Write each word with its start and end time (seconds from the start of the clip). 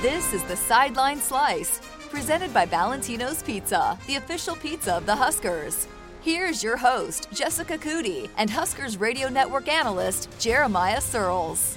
This 0.00 0.32
is 0.32 0.44
the 0.44 0.54
Sideline 0.54 1.18
Slice, 1.18 1.80
presented 2.08 2.54
by 2.54 2.64
Valentino's 2.66 3.42
Pizza, 3.42 3.98
the 4.06 4.14
official 4.14 4.54
pizza 4.54 4.94
of 4.94 5.06
the 5.06 5.16
Huskers. 5.16 5.88
Here's 6.20 6.62
your 6.62 6.76
host, 6.76 7.26
Jessica 7.32 7.76
Coody, 7.76 8.30
and 8.36 8.48
Huskers 8.48 8.96
Radio 8.96 9.28
Network 9.28 9.66
analyst, 9.66 10.28
Jeremiah 10.38 11.00
Sirles. 11.00 11.76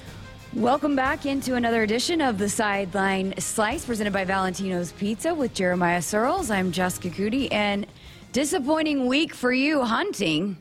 Welcome 0.54 0.94
back 0.94 1.26
into 1.26 1.56
another 1.56 1.82
edition 1.82 2.20
of 2.20 2.38
the 2.38 2.48
Sideline 2.48 3.34
Slice 3.38 3.84
presented 3.84 4.12
by 4.12 4.24
Valentino's 4.24 4.92
Pizza 4.92 5.34
with 5.34 5.52
Jeremiah 5.52 5.98
Sirles. 5.98 6.48
I'm 6.48 6.70
Jessica 6.70 7.10
Coody, 7.10 7.48
and 7.50 7.88
disappointing 8.30 9.06
week 9.06 9.34
for 9.34 9.52
you 9.52 9.82
hunting. 9.82 10.56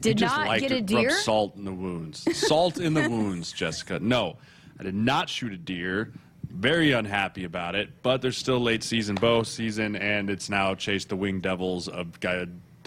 Did 0.00 0.18
just 0.18 0.34
not 0.34 0.48
like 0.48 0.62
get 0.62 0.70
to 0.70 0.78
a 0.78 0.80
deer. 0.80 1.10
Rub 1.10 1.18
salt 1.18 1.54
in 1.54 1.64
the 1.64 1.72
wounds. 1.72 2.26
Salt 2.36 2.78
in 2.78 2.94
the 2.94 3.08
wounds, 3.08 3.52
Jessica. 3.52 4.00
No, 4.00 4.36
I 4.80 4.82
did 4.82 4.96
not 4.96 5.28
shoot 5.28 5.52
a 5.52 5.56
deer. 5.56 6.12
Very 6.50 6.92
unhappy 6.92 7.44
about 7.44 7.74
it, 7.74 7.90
but 8.02 8.20
there's 8.22 8.36
still 8.36 8.60
late 8.60 8.82
season 8.82 9.14
bow 9.14 9.42
season, 9.42 9.96
and 9.96 10.28
it's 10.28 10.50
now 10.50 10.74
chased 10.74 11.08
the 11.08 11.16
winged 11.16 11.42
devils 11.42 11.88
of 11.88 12.18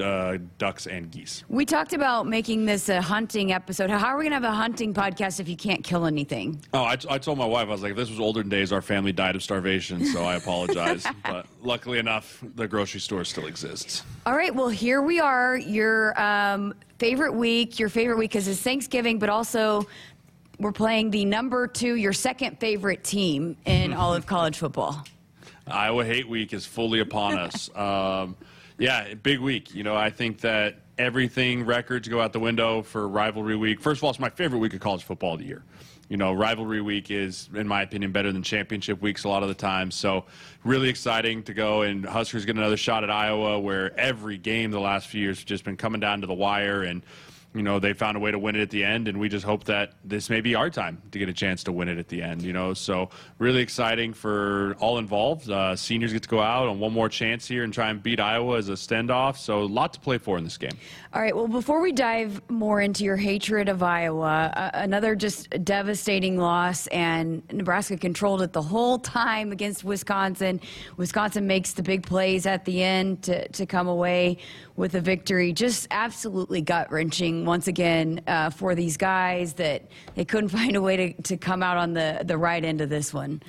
uh, 0.02 0.38
ducks 0.58 0.88
and 0.88 1.12
geese. 1.12 1.44
We 1.50 1.66
talked 1.66 1.94
about 1.94 2.28
making 2.28 2.66
this 2.66 2.90
a 2.90 3.02
hunting 3.02 3.52
episode. 3.52 3.90
How 3.90 4.08
are 4.08 4.18
we 4.18 4.24
going 4.24 4.32
to 4.32 4.48
have 4.48 4.54
a 4.54 4.56
hunting 4.56 4.94
podcast 4.94 5.40
if 5.40 5.48
you 5.48 5.56
can't 5.56 5.84
kill 5.84 6.06
anything? 6.06 6.62
Oh, 6.74 6.84
I, 6.84 6.98
I 7.10 7.18
told 7.18 7.38
my 7.38 7.46
wife, 7.46 7.68
I 7.68 7.72
was 7.72 7.84
like, 7.84 7.92
if 7.92 7.98
this 7.98 8.10
was 8.10 8.20
olden 8.20 8.50
days, 8.50 8.72
our 8.72 8.82
family 8.82 9.12
died 9.12 9.36
of 9.36 9.44
starvation, 9.44 10.06
so 10.06 10.24
I 10.24 10.36
apologize. 10.36 11.06
but 11.24 11.46
luckily 11.62 12.00
enough, 12.00 12.44
the 12.56 12.68
grocery 12.68 13.00
store 13.00 13.24
still 13.24 13.48
exists. 13.48 14.04
All 14.26 14.36
right, 14.36 14.54
well, 14.54 14.70
here 14.70 15.02
we 15.02 15.20
are. 15.20 15.58
Your 15.58 16.20
um, 16.22 16.74
favorite 16.98 17.34
week, 17.34 17.80
your 17.80 17.90
favorite 17.90 18.18
week 18.18 18.32
because 18.32 18.48
it's 18.48 18.62
Thanksgiving, 18.62 19.20
but 19.20 19.30
also 19.30 19.88
we're 20.64 20.72
playing 20.72 21.12
the 21.12 21.26
number 21.26 21.68
two, 21.68 21.96
your 21.96 22.14
second 22.14 22.60
favorite 22.60 23.04
team 23.04 23.58
in 23.66 23.94
all 23.94 24.14
of 24.14 24.26
college 24.26 24.58
football. 24.58 25.04
Iowa 25.68 26.04
Hate 26.04 26.28
Week 26.28 26.54
is 26.54 26.66
fully 26.66 27.00
upon 27.00 27.38
us. 27.38 27.70
Um, 27.84 28.36
yeah, 28.80 29.14
big 29.14 29.40
week. 29.40 29.76
You 29.76 29.84
know, 29.84 29.96
I 29.96 30.10
think 30.10 30.42
that 30.42 30.80
everything 30.98 31.66
records 31.66 32.08
go 32.08 32.20
out 32.20 32.34
the 32.34 32.40
window 32.40 32.82
for 32.82 33.08
rivalry 33.08 33.56
week. 33.56 33.80
First 33.80 34.00
of 34.00 34.04
all, 34.06 34.10
it's 34.10 34.20
my 34.20 34.30
favorite 34.30 34.60
week 34.60 34.74
of 34.74 34.80
college 34.80 35.04
football 35.04 35.34
of 35.34 35.40
the 35.40 35.46
year. 35.46 35.64
You 36.10 36.18
know, 36.18 36.34
rivalry 36.34 36.82
week 36.82 37.12
is, 37.12 37.50
in 37.54 37.68
my 37.68 37.84
opinion, 37.84 38.12
better 38.12 38.32
than 38.32 38.42
championship 38.42 39.02
weeks 39.02 39.24
a 39.26 39.30
lot 39.30 39.44
of 39.44 39.50
the 39.50 39.56
time. 39.56 39.92
So, 39.92 40.26
really 40.64 40.90
exciting 40.90 41.44
to 41.44 41.54
go 41.54 41.84
and 41.84 42.06
Huskers 42.06 42.46
get 42.46 42.56
another 42.56 42.78
shot 42.78 43.04
at 43.04 43.12
Iowa, 43.12 43.60
where 43.60 43.98
every 43.98 44.38
game 44.38 44.72
the 44.72 44.80
last 44.80 45.08
few 45.08 45.22
years 45.22 45.38
has 45.38 45.46
just 45.46 45.64
been 45.64 45.78
coming 45.78 46.02
down 46.02 46.22
to 46.22 46.28
the 46.28 46.34
wire 46.34 46.82
and 46.84 47.04
you 47.56 47.64
know 47.64 47.80
they 47.80 47.94
found 47.94 48.18
a 48.18 48.20
way 48.20 48.32
to 48.32 48.40
win 48.40 48.56
it 48.56 48.62
at 48.62 48.70
the 48.70 48.84
end 48.84 49.08
and 49.08 49.20
we 49.20 49.30
just 49.30 49.46
hope 49.46 49.64
that 49.64 49.94
this 50.04 50.30
may 50.30 50.42
be 50.42 50.56
our 50.56 50.70
time 50.70 51.02
to 51.12 51.20
get 51.20 51.30
a 51.30 51.34
chance 51.34 51.64
to 51.64 51.72
win 51.72 51.88
it 51.88 51.98
at 51.98 52.08
the 52.08 52.22
end 52.22 52.44
you 52.44 52.54
know? 52.54 52.74
So 52.74 53.10
really 53.40 53.62
exciting 53.62 54.14
for 54.14 54.76
all 54.80 54.98
involved. 54.98 55.50
Uh, 55.50 55.76
seniors 55.76 56.14
get 56.14 56.24
to 56.24 56.30
go 56.30 56.42
out 56.42 56.68
on 56.68 56.80
one 56.80 56.94
more 56.94 57.10
chance 57.10 57.48
here 57.48 57.64
and 57.64 57.74
try 57.74 57.90
and 57.90 58.02
beat 58.02 58.20
iowa 58.20 58.58
as 58.58 58.70
a 58.70 58.74
standoff. 58.74 59.38
So 59.38 59.62
a 59.62 59.64
lot 59.64 59.94
to 59.94 60.00
play 60.00 60.18
for 60.18 60.38
in 60.38 60.44
this 60.44 60.58
game. 60.58 60.78
All 61.14 61.22
right 61.22 61.36
well 61.36 61.48
before 61.48 61.82
we 61.82 61.92
dive 61.92 62.42
more 62.50 62.82
into 62.82 63.04
your 63.04 63.18
hatred 63.18 63.70
of 63.70 63.84
iowa 63.84 64.52
uh, 64.56 64.72
another 64.74 65.16
just 65.16 65.50
devastating 65.64 66.38
loss 66.38 66.88
and 66.88 67.44
nebraska 67.52 67.98
controlled 67.98 68.42
it 68.42 68.54
the 68.54 68.62
whole 68.62 69.00
time 69.00 69.52
against 69.52 69.84
wisconsin. 69.84 70.60
Wisconsin 70.98 71.48
makes 71.48 71.74
the 71.74 71.84
big 71.84 72.04
plays 72.04 72.46
at 72.46 72.66
the 72.66 72.84
end 72.84 73.24
to, 73.24 73.48
to 73.50 73.66
come 73.66 73.88
away 73.88 74.38
with 74.76 74.96
a 74.96 75.02
victory 75.02 75.54
just 75.54 75.88
absolutely 75.92 76.62
gut 76.62 76.92
wrenching 76.92 77.46
once 77.46 77.68
again 77.68 78.22
uh, 78.28 78.50
for 78.50 78.76
these 78.76 78.98
guys 78.98 79.54
that 79.54 79.84
they 80.16 80.26
couldn't 80.26 80.50
find 80.60 80.76
a 80.76 80.82
way 80.82 80.98
to, 80.98 81.22
to 81.24 81.38
come 81.38 81.62
out 81.62 81.78
on 81.78 81.94
the, 81.94 82.22
the 82.26 82.38
right 82.38 82.64
end 82.64 82.82
of 82.82 82.90
this 82.90 83.14
one. 83.14 83.42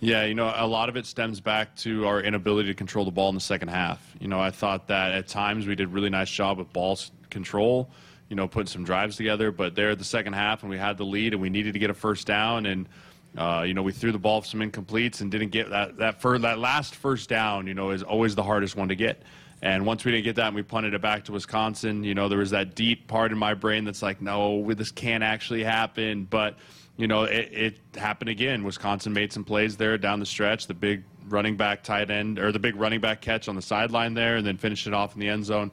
Yeah, 0.00 0.24
you 0.24 0.34
know, 0.34 0.52
a 0.54 0.66
lot 0.66 0.90
of 0.90 0.96
it 0.96 1.06
stems 1.06 1.40
back 1.40 1.74
to 1.76 2.06
our 2.06 2.20
inability 2.20 2.68
to 2.68 2.74
control 2.74 3.06
the 3.06 3.10
ball 3.10 3.30
in 3.30 3.34
the 3.34 3.40
second 3.40 3.68
half. 3.68 4.14
You 4.20 4.28
know, 4.28 4.38
I 4.38 4.50
thought 4.50 4.88
that 4.88 5.12
at 5.12 5.26
times 5.26 5.66
we 5.66 5.74
did 5.74 5.86
a 5.86 5.90
really 5.90 6.10
nice 6.10 6.30
job 6.30 6.58
with 6.58 6.70
ball 6.72 6.98
control, 7.30 7.88
you 8.28 8.36
know, 8.36 8.46
putting 8.46 8.66
some 8.66 8.84
drives 8.84 9.16
together, 9.16 9.50
but 9.50 9.74
there 9.74 9.90
at 9.90 9.98
the 9.98 10.04
second 10.04 10.34
half 10.34 10.62
when 10.62 10.70
we 10.70 10.76
had 10.76 10.98
the 10.98 11.04
lead 11.04 11.32
and 11.32 11.40
we 11.40 11.48
needed 11.48 11.72
to 11.72 11.78
get 11.78 11.88
a 11.88 11.94
first 11.94 12.26
down 12.26 12.66
and 12.66 12.88
uh, 13.36 13.64
you 13.66 13.74
know, 13.74 13.82
we 13.82 13.92
threw 13.92 14.12
the 14.12 14.18
ball 14.18 14.40
some 14.42 14.60
incompletes 14.60 15.20
and 15.20 15.30
didn't 15.30 15.50
get 15.50 15.68
that 15.68 15.98
that 15.98 16.20
for 16.20 16.38
that 16.38 16.58
last 16.58 16.94
first 16.94 17.28
down. 17.28 17.66
You 17.66 17.74
know, 17.74 17.90
is 17.90 18.02
always 18.02 18.34
the 18.34 18.42
hardest 18.42 18.76
one 18.76 18.88
to 18.88 18.94
get. 18.94 19.22
And 19.62 19.86
once 19.86 20.04
we 20.04 20.12
didn't 20.12 20.24
get 20.24 20.36
that 20.36 20.48
and 20.48 20.56
we 20.56 20.62
punted 20.62 20.94
it 20.94 21.00
back 21.00 21.24
to 21.24 21.32
Wisconsin, 21.32 22.04
you 22.04 22.14
know, 22.14 22.28
there 22.28 22.38
was 22.38 22.50
that 22.50 22.74
deep 22.74 23.08
part 23.08 23.32
in 23.32 23.38
my 23.38 23.54
brain 23.54 23.84
that's 23.84 24.02
like, 24.02 24.20
no, 24.20 24.72
this 24.74 24.90
can't 24.90 25.24
actually 25.24 25.64
happen. 25.64 26.24
But, 26.24 26.56
you 26.96 27.06
know, 27.06 27.24
it, 27.24 27.48
it 27.52 27.78
happened 27.98 28.28
again. 28.28 28.64
Wisconsin 28.64 29.12
made 29.12 29.32
some 29.32 29.44
plays 29.44 29.76
there 29.76 29.96
down 29.96 30.20
the 30.20 30.26
stretch, 30.26 30.66
the 30.66 30.74
big 30.74 31.04
running 31.28 31.56
back 31.56 31.82
tight 31.82 32.10
end, 32.10 32.38
or 32.38 32.52
the 32.52 32.58
big 32.58 32.76
running 32.76 33.00
back 33.00 33.20
catch 33.20 33.48
on 33.48 33.56
the 33.56 33.62
sideline 33.62 34.14
there, 34.14 34.36
and 34.36 34.46
then 34.46 34.58
finished 34.58 34.86
it 34.86 34.92
off 34.94 35.14
in 35.14 35.20
the 35.20 35.28
end 35.28 35.44
zone. 35.44 35.70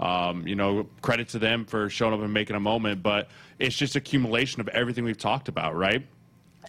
Um, 0.00 0.46
you 0.46 0.56
know, 0.56 0.88
credit 1.02 1.28
to 1.30 1.38
them 1.38 1.64
for 1.64 1.88
showing 1.88 2.14
up 2.14 2.20
and 2.20 2.32
making 2.32 2.56
a 2.56 2.60
moment, 2.60 3.02
but 3.02 3.28
it's 3.58 3.76
just 3.76 3.94
accumulation 3.94 4.60
of 4.60 4.68
everything 4.68 5.04
we've 5.04 5.18
talked 5.18 5.48
about, 5.48 5.76
right? 5.76 6.04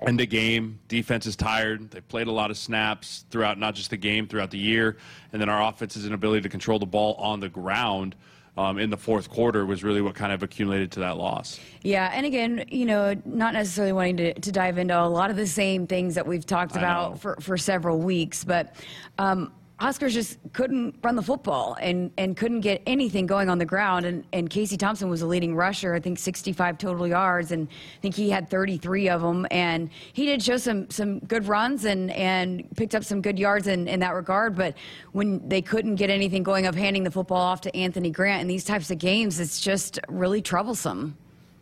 End 0.01 0.19
the 0.19 0.25
game. 0.25 0.79
Defense 0.87 1.25
is 1.25 1.35
tired. 1.35 1.91
They 1.91 2.01
played 2.01 2.27
a 2.27 2.31
lot 2.31 2.51
of 2.51 2.57
snaps 2.57 3.25
throughout 3.29 3.59
not 3.59 3.75
just 3.75 3.89
the 3.89 3.97
game, 3.97 4.27
throughout 4.27 4.51
the 4.51 4.57
year. 4.57 4.97
And 5.31 5.41
then 5.41 5.49
our 5.49 5.69
offense's 5.69 6.05
inability 6.05 6.41
to 6.41 6.49
control 6.49 6.79
the 6.79 6.85
ball 6.85 7.15
on 7.15 7.39
the 7.39 7.49
ground 7.49 8.15
um, 8.57 8.79
in 8.79 8.89
the 8.89 8.97
fourth 8.97 9.29
quarter 9.29 9.65
was 9.65 9.83
really 9.83 10.01
what 10.01 10.15
kind 10.15 10.31
of 10.31 10.41
accumulated 10.41 10.91
to 10.93 11.01
that 11.01 11.17
loss. 11.17 11.59
Yeah, 11.81 12.09
and 12.13 12.25
again, 12.25 12.65
you 12.69 12.85
know, 12.85 13.13
not 13.25 13.53
necessarily 13.53 13.91
wanting 13.91 14.17
to, 14.17 14.33
to 14.33 14.51
dive 14.51 14.77
into 14.77 14.97
a 14.97 15.03
lot 15.03 15.29
of 15.29 15.35
the 15.35 15.47
same 15.47 15.87
things 15.87 16.15
that 16.15 16.25
we've 16.25 16.45
talked 16.45 16.75
about 16.75 17.19
for, 17.19 17.35
for 17.41 17.57
several 17.57 17.99
weeks, 17.99 18.43
but 18.43 18.75
um, 19.17 19.51
Huskers 19.77 20.13
just 20.13 20.39
couldn't 20.53 20.95
run 21.03 21.17
the 21.17 21.21
football 21.21 21.75
and, 21.81 22.09
and 22.17 22.37
couldn't 22.37 22.61
get 22.61 22.81
anything 22.85 23.25
going 23.25 23.49
on 23.49 23.57
the 23.57 23.65
ground. 23.65 24.05
And, 24.05 24.23
and 24.31 24.49
Casey 24.49 24.77
Thompson 24.77 25.09
was 25.09 25.21
a 25.21 25.27
leading 25.27 25.53
rusher, 25.53 25.93
I 25.93 25.99
think 25.99 26.17
65 26.17 26.77
total 26.77 27.05
yards, 27.05 27.51
and 27.51 27.67
I 27.67 28.01
think 28.01 28.15
he 28.15 28.29
had 28.29 28.49
33 28.49 29.09
of 29.09 29.21
them. 29.21 29.45
And 29.51 29.89
he 30.13 30.25
did 30.25 30.41
show 30.41 30.55
some, 30.55 30.89
some 30.89 31.19
good 31.19 31.47
runs 31.47 31.83
and, 31.83 32.09
and 32.11 32.65
picked 32.77 32.95
up 32.95 33.03
some 33.03 33.21
good 33.21 33.37
yards 33.37 33.67
in, 33.67 33.89
in 33.89 33.99
that 33.99 34.13
regard. 34.13 34.55
But 34.55 34.75
when 35.11 35.45
they 35.49 35.61
couldn't 35.61 35.95
get 35.95 36.09
anything 36.09 36.43
going 36.43 36.67
of 36.67 36.75
handing 36.75 37.03
the 37.03 37.11
football 37.11 37.41
off 37.41 37.59
to 37.61 37.75
Anthony 37.75 38.11
Grant 38.11 38.41
in 38.41 38.47
these 38.47 38.63
types 38.63 38.89
of 38.91 38.97
games, 38.97 39.41
it's 39.41 39.59
just 39.59 39.99
really 40.07 40.41
troublesome. 40.41 41.17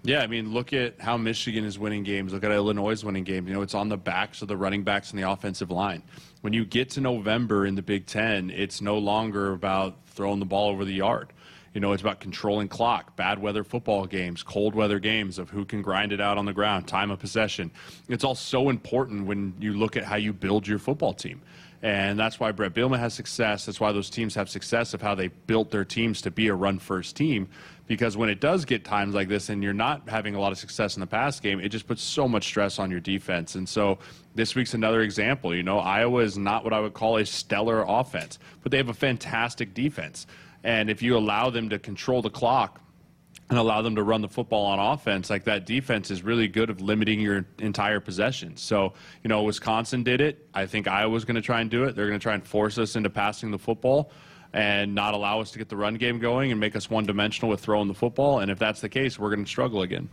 Yeah, 0.06 0.22
I 0.22 0.28
mean, 0.28 0.54
look 0.54 0.74
at 0.74 1.00
how 1.00 1.16
Michigan 1.16 1.64
is 1.64 1.80
winning 1.80 2.04
games. 2.04 2.34
Look 2.34 2.44
at 2.44 2.52
Illinois 2.52 3.02
winning 3.04 3.24
games. 3.24 3.48
You 3.48 3.54
know, 3.54 3.62
it's 3.62 3.74
on 3.74 3.88
the 3.88 3.98
backs 3.98 4.42
of 4.42 4.50
the 4.50 4.58
running 4.58 4.84
backs 4.84 5.12
and 5.12 5.20
the 5.20 5.30
offensive 5.30 5.72
line. 5.72 6.04
When 6.44 6.52
you 6.52 6.66
get 6.66 6.90
to 6.90 7.00
November 7.00 7.66
in 7.66 7.76
the 7.76 7.82
Big 7.82 8.06
Ten, 8.06 8.50
it's 8.50 8.82
no 8.82 8.98
longer 8.98 9.54
about 9.54 9.96
throwing 10.08 10.40
the 10.40 10.46
ball 10.46 10.72
over 10.72 10.84
the 10.84 10.92
yard. 10.92 11.32
You 11.74 11.80
know, 11.80 11.94
it's 11.94 12.02
about 12.02 12.20
controlling 12.20 12.68
clock, 12.68 13.16
bad 13.16 13.40
weather 13.40 13.64
football 13.64 14.06
games, 14.06 14.44
cold 14.44 14.76
weather 14.76 15.00
games 15.00 15.40
of 15.40 15.50
who 15.50 15.64
can 15.64 15.82
grind 15.82 16.12
it 16.12 16.20
out 16.20 16.38
on 16.38 16.44
the 16.44 16.52
ground, 16.52 16.86
time 16.86 17.12
of 17.12 17.20
possession. 17.20 17.72
It's 18.10 18.26
all 18.26 18.36
so 18.36 18.68
important 18.68 19.26
when 19.26 19.54
you 19.58 19.74
look 19.74 19.96
at 19.96 20.04
how 20.04 20.18
you 20.18 20.34
build 20.34 20.68
your 20.68 20.80
football 20.80 21.14
team. 21.14 21.42
And 21.84 22.18
that's 22.18 22.40
why 22.40 22.54
Brett 22.54 22.74
Bielema 22.74 22.98
has 22.98 23.14
success. 23.14 23.66
That's 23.66 23.80
why 23.80 23.92
those 23.92 24.10
teams 24.10 24.36
have 24.36 24.50
success 24.50 24.94
of 24.94 25.02
how 25.02 25.16
they 25.16 25.28
built 25.28 25.70
their 25.70 25.84
teams 25.84 26.22
to 26.22 26.32
be 26.32 26.48
a 26.48 26.56
run 26.56 26.80
first 26.80 27.18
team. 27.18 27.50
Because 27.88 28.16
when 28.16 28.30
it 28.30 28.40
does 28.40 28.64
get 28.64 28.86
times 28.86 29.14
like 29.14 29.28
this 29.28 29.50
and 29.50 29.62
you're 29.62 29.74
not 29.74 30.08
having 30.08 30.34
a 30.34 30.40
lot 30.40 30.54
of 30.54 30.58
success 30.58 30.96
in 30.96 31.02
the 31.02 31.08
pass 31.08 31.42
game, 31.42 31.60
it 31.60 31.68
just 31.68 31.86
puts 31.86 32.02
so 32.02 32.26
much 32.26 32.46
stress 32.46 32.80
on 32.80 32.90
your 32.90 33.02
defense. 33.02 33.56
And 33.56 33.68
so 33.68 34.00
this 34.34 34.56
week's 34.56 34.74
another 34.74 35.02
example. 35.02 35.54
You 35.54 35.64
know, 35.64 35.80
Iowa 35.80 36.22
is 36.22 36.38
not 36.38 36.64
what 36.64 36.72
I 36.72 36.80
would 36.80 36.94
call 36.94 37.18
a 37.18 37.26
stellar 37.26 37.84
offense, 37.86 38.40
but 38.62 38.72
they 38.72 38.78
have 38.78 38.88
a 38.88 38.94
fantastic 38.94 39.74
defense. 39.74 40.26
And 40.64 40.90
if 40.90 41.02
you 41.02 41.18
allow 41.18 41.50
them 41.50 41.68
to 41.68 41.80
control 41.80 42.22
the 42.22 42.30
clock 42.30 42.80
and 43.54 43.60
allow 43.60 43.82
them 43.82 43.96
to 43.96 44.04
run 44.04 44.22
the 44.22 44.28
football 44.28 44.66
on 44.66 44.80
offense, 44.80 45.30
like 45.30 45.44
that 45.44 45.66
defense 45.66 46.10
is 46.10 46.24
really 46.24 46.48
good 46.48 46.70
of 46.70 46.82
limiting 46.82 47.20
your 47.20 47.46
entire 47.60 48.00
possession. 48.00 48.58
So, 48.58 48.94
you 49.24 49.28
know, 49.28 49.44
Wisconsin 49.44 50.04
did 50.04 50.22
it. 50.22 50.48
I 50.54 50.66
think 50.66 50.88
Iowa's 50.88 51.24
going 51.24 51.36
to 51.36 51.42
try 51.42 51.62
and 51.62 51.70
do 51.70 51.84
it. 51.84 51.96
They're 51.96 52.08
going 52.08 52.20
to 52.20 52.24
try 52.24 52.34
and 52.34 52.46
force 52.46 52.78
us 52.78 52.96
into 52.96 53.10
passing 53.10 53.52
the 53.52 53.60
football 53.60 54.12
and 54.54 54.94
not 54.94 55.14
allow 55.14 55.42
us 55.42 55.52
to 55.52 55.58
get 55.58 55.70
the 55.70 55.76
run 55.76 55.96
game 55.96 56.20
going 56.20 56.52
and 56.52 56.60
make 56.60 56.76
us 56.76 56.90
one 56.90 57.06
dimensional 57.06 57.50
with 57.50 57.60
throwing 57.60 57.88
the 57.88 57.94
football. 57.94 58.40
And 58.40 58.52
if 58.52 58.60
that's 58.60 58.82
the 58.82 58.90
case, 58.90 59.18
we're 59.18 59.30
going 59.30 59.44
to 59.44 59.50
struggle 59.50 59.82
again. 59.82 60.10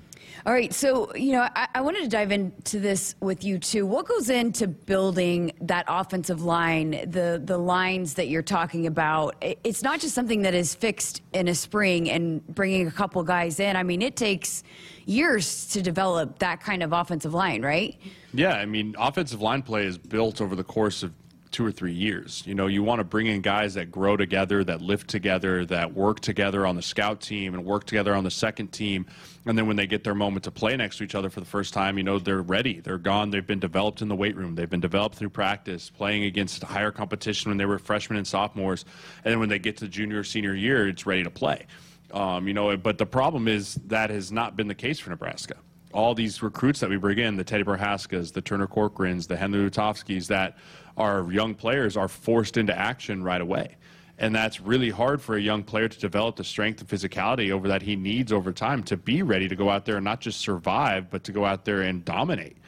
All 0.47 0.55
right, 0.55 0.73
so 0.73 1.15
you 1.15 1.33
know, 1.33 1.47
I, 1.55 1.69
I, 1.75 1.81
wanted 1.83 2.03
to 2.03 2.09
dive 2.09 2.33
into 2.33 2.81
this 2.81 3.15
with 3.21 3.45
you 3.45 3.59
too. 3.59 3.85
What 3.85 4.07
goes 4.07 4.31
into 4.31 4.69
building 4.69 5.53
that 5.61 5.85
offensive 5.87 6.43
line, 6.43 6.93
the 7.11 7.43
the 7.45 7.59
lines 7.59 8.15
that 8.15 8.29
you're 8.29 8.41
talking 8.41 8.87
about? 8.87 9.37
It's 9.43 9.83
not 9.83 10.01
just 10.01 10.15
something 10.15 10.43
that 10.43 10.55
is 10.55 10.75
fixed 10.75 11.21
in 11.35 11.49
a 11.49 11.55
spring 11.55 12.09
and 12.09 12.47
bringing 12.47 12.87
a 12.87 12.91
couple 12.91 13.23
guys 13.23 13.61
in. 13.61 13.77
I 13.77 13.83
mean, 13.83 14.01
it 14.01 14.17
takes 14.17 14.63
years 15.05 15.67
to 15.69 15.83
develop 15.83 16.39
that 16.39 16.63
kind 16.63 16.83
of 16.83 16.93
offensive 16.93 17.35
line, 17.35 17.63
right? 17.63 17.99
Yeah, 18.33 18.55
I 18.55 18.65
mean, 18.65 18.95
offensive 18.99 19.43
line 19.43 19.63
play 19.63 19.85
is 19.85 19.99
built 19.99 20.41
over 20.41 20.55
the 20.55 20.65
course 20.65 21.03
of 21.03 21.13
two 21.51 21.67
or 21.67 21.73
three 21.73 21.93
years. 21.93 22.43
You 22.47 22.55
know, 22.55 22.67
you 22.67 22.83
want 22.83 23.01
to 23.01 23.05
bring 23.05 23.27
in 23.27 23.41
guys 23.41 23.75
that 23.75 23.91
grow 23.91 24.17
together, 24.17 24.63
that 24.65 24.81
lift 24.81 25.09
together, 25.09 25.65
that 25.67 25.95
work 25.95 26.21
together 26.21 26.67
on 26.67 26.77
the 26.77 26.83
scout 26.83 27.21
team 27.21 27.55
and 27.55 27.65
work 27.65 27.85
together 27.85 28.15
on 28.15 28.25
the 28.25 28.31
second 28.31 28.69
team. 28.69 29.07
And 29.47 29.59
then 29.59 29.67
when 29.67 29.77
they 29.77 29.87
get 29.87 30.05
their 30.05 30.15
moment 30.15 30.45
to 30.45 30.51
play 30.51 30.77
next 30.77 30.99
to 30.99 31.05
each 31.05 31.15
other 31.15 31.29
for 31.29 31.41
the 31.41 31.47
first 31.47 31.75
time, 31.75 31.99
you 31.99 32.05
know, 32.05 32.19
they're 32.19 32.43
ready. 32.43 32.81
They're 32.81 32.99
gone. 32.99 33.31
They've 33.31 33.47
been 33.47 33.59
developed 33.59 34.03
in 34.03 34.09
the 34.09 34.15
weight 34.15 34.37
room. 34.37 34.55
They've 34.55 34.71
been 34.71 34.81
developed 34.81 35.17
through 35.17 35.31
practice, 35.31 35.91
playing 35.91 36.25
against 36.25 36.63
higher 36.63 36.93
competition 36.93 37.51
when 37.51 37.59
they 37.59 37.67
were 37.67 37.79
freshmen 37.79 38.17
and 38.17 38.27
sophomores. 38.27 38.85
And 39.25 39.33
then 39.33 39.41
when 39.41 39.49
they 39.49 39.59
get 39.59 39.77
to 39.79 39.89
junior 39.89 40.21
or 40.21 40.25
senior 40.25 40.55
year, 40.55 40.89
it's 40.89 41.07
ready 41.07 41.25
to 41.25 41.31
play. 41.31 41.67
Um, 42.13 42.47
you 42.47 42.55
know, 42.55 42.77
but 42.77 42.99
the 42.99 43.07
problem 43.07 43.49
is 43.49 43.75
that 43.87 44.11
has 44.11 44.31
not 44.31 44.57
been 44.57 44.69
the 44.69 44.75
case 44.75 44.99
for 45.01 45.11
Nebraska 45.11 45.55
all 45.93 46.15
these 46.15 46.43
recruits 46.43 46.81
that 46.81 46.91
we 46.91 46.97
bring 46.97 47.19
in, 47.19 47.37
the 47.37 47.45
Teddy 47.45 47.65
Prochazkas, 47.65 48.33
the 48.33 48.41
Turner 48.41 48.67
Corcorans, 48.67 49.27
the 49.27 49.37
Henry 49.37 49.69
Lutovskis, 49.69 50.29
that 50.29 50.57
are 51.01 51.33
young 51.33 51.55
players 51.55 51.97
are 51.97 52.09
forced 52.09 52.57
into 52.57 52.77
action 52.79 53.25
right 53.25 53.41
away. 53.41 53.77
And 54.19 54.35
that's 54.35 54.61
really 54.61 54.91
hard 54.91 55.23
for 55.23 55.37
a 55.37 55.41
young 55.41 55.63
player 55.63 55.89
to 55.89 55.99
develop 55.99 56.37
the 56.37 56.45
strength 56.45 56.81
and 56.81 56.89
physicality 56.89 57.51
over 57.51 57.69
that 57.69 57.81
he 57.81 57.97
needs 57.97 58.33
over 58.33 58.53
time 58.53 58.83
to 58.85 58.97
be 58.99 59.23
ready 59.23 59.49
to 59.49 59.57
go 59.57 59.71
out 59.71 59.87
there 59.87 59.97
and 59.97 60.05
not 60.05 60.21
just 60.21 60.41
survive, 60.41 61.09
but 61.11 61.25
to 61.25 61.33
go 61.33 61.47
out 61.47 61.65
there 61.65 61.81
and 61.83 62.05
dominate. 62.05 62.59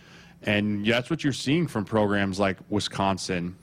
And 0.44 0.84
that's 0.84 1.11
what 1.11 1.23
you're 1.23 1.32
seeing 1.34 1.67
from 1.67 1.84
programs 1.84 2.40
like 2.40 2.56
Wisconsin 2.70 3.55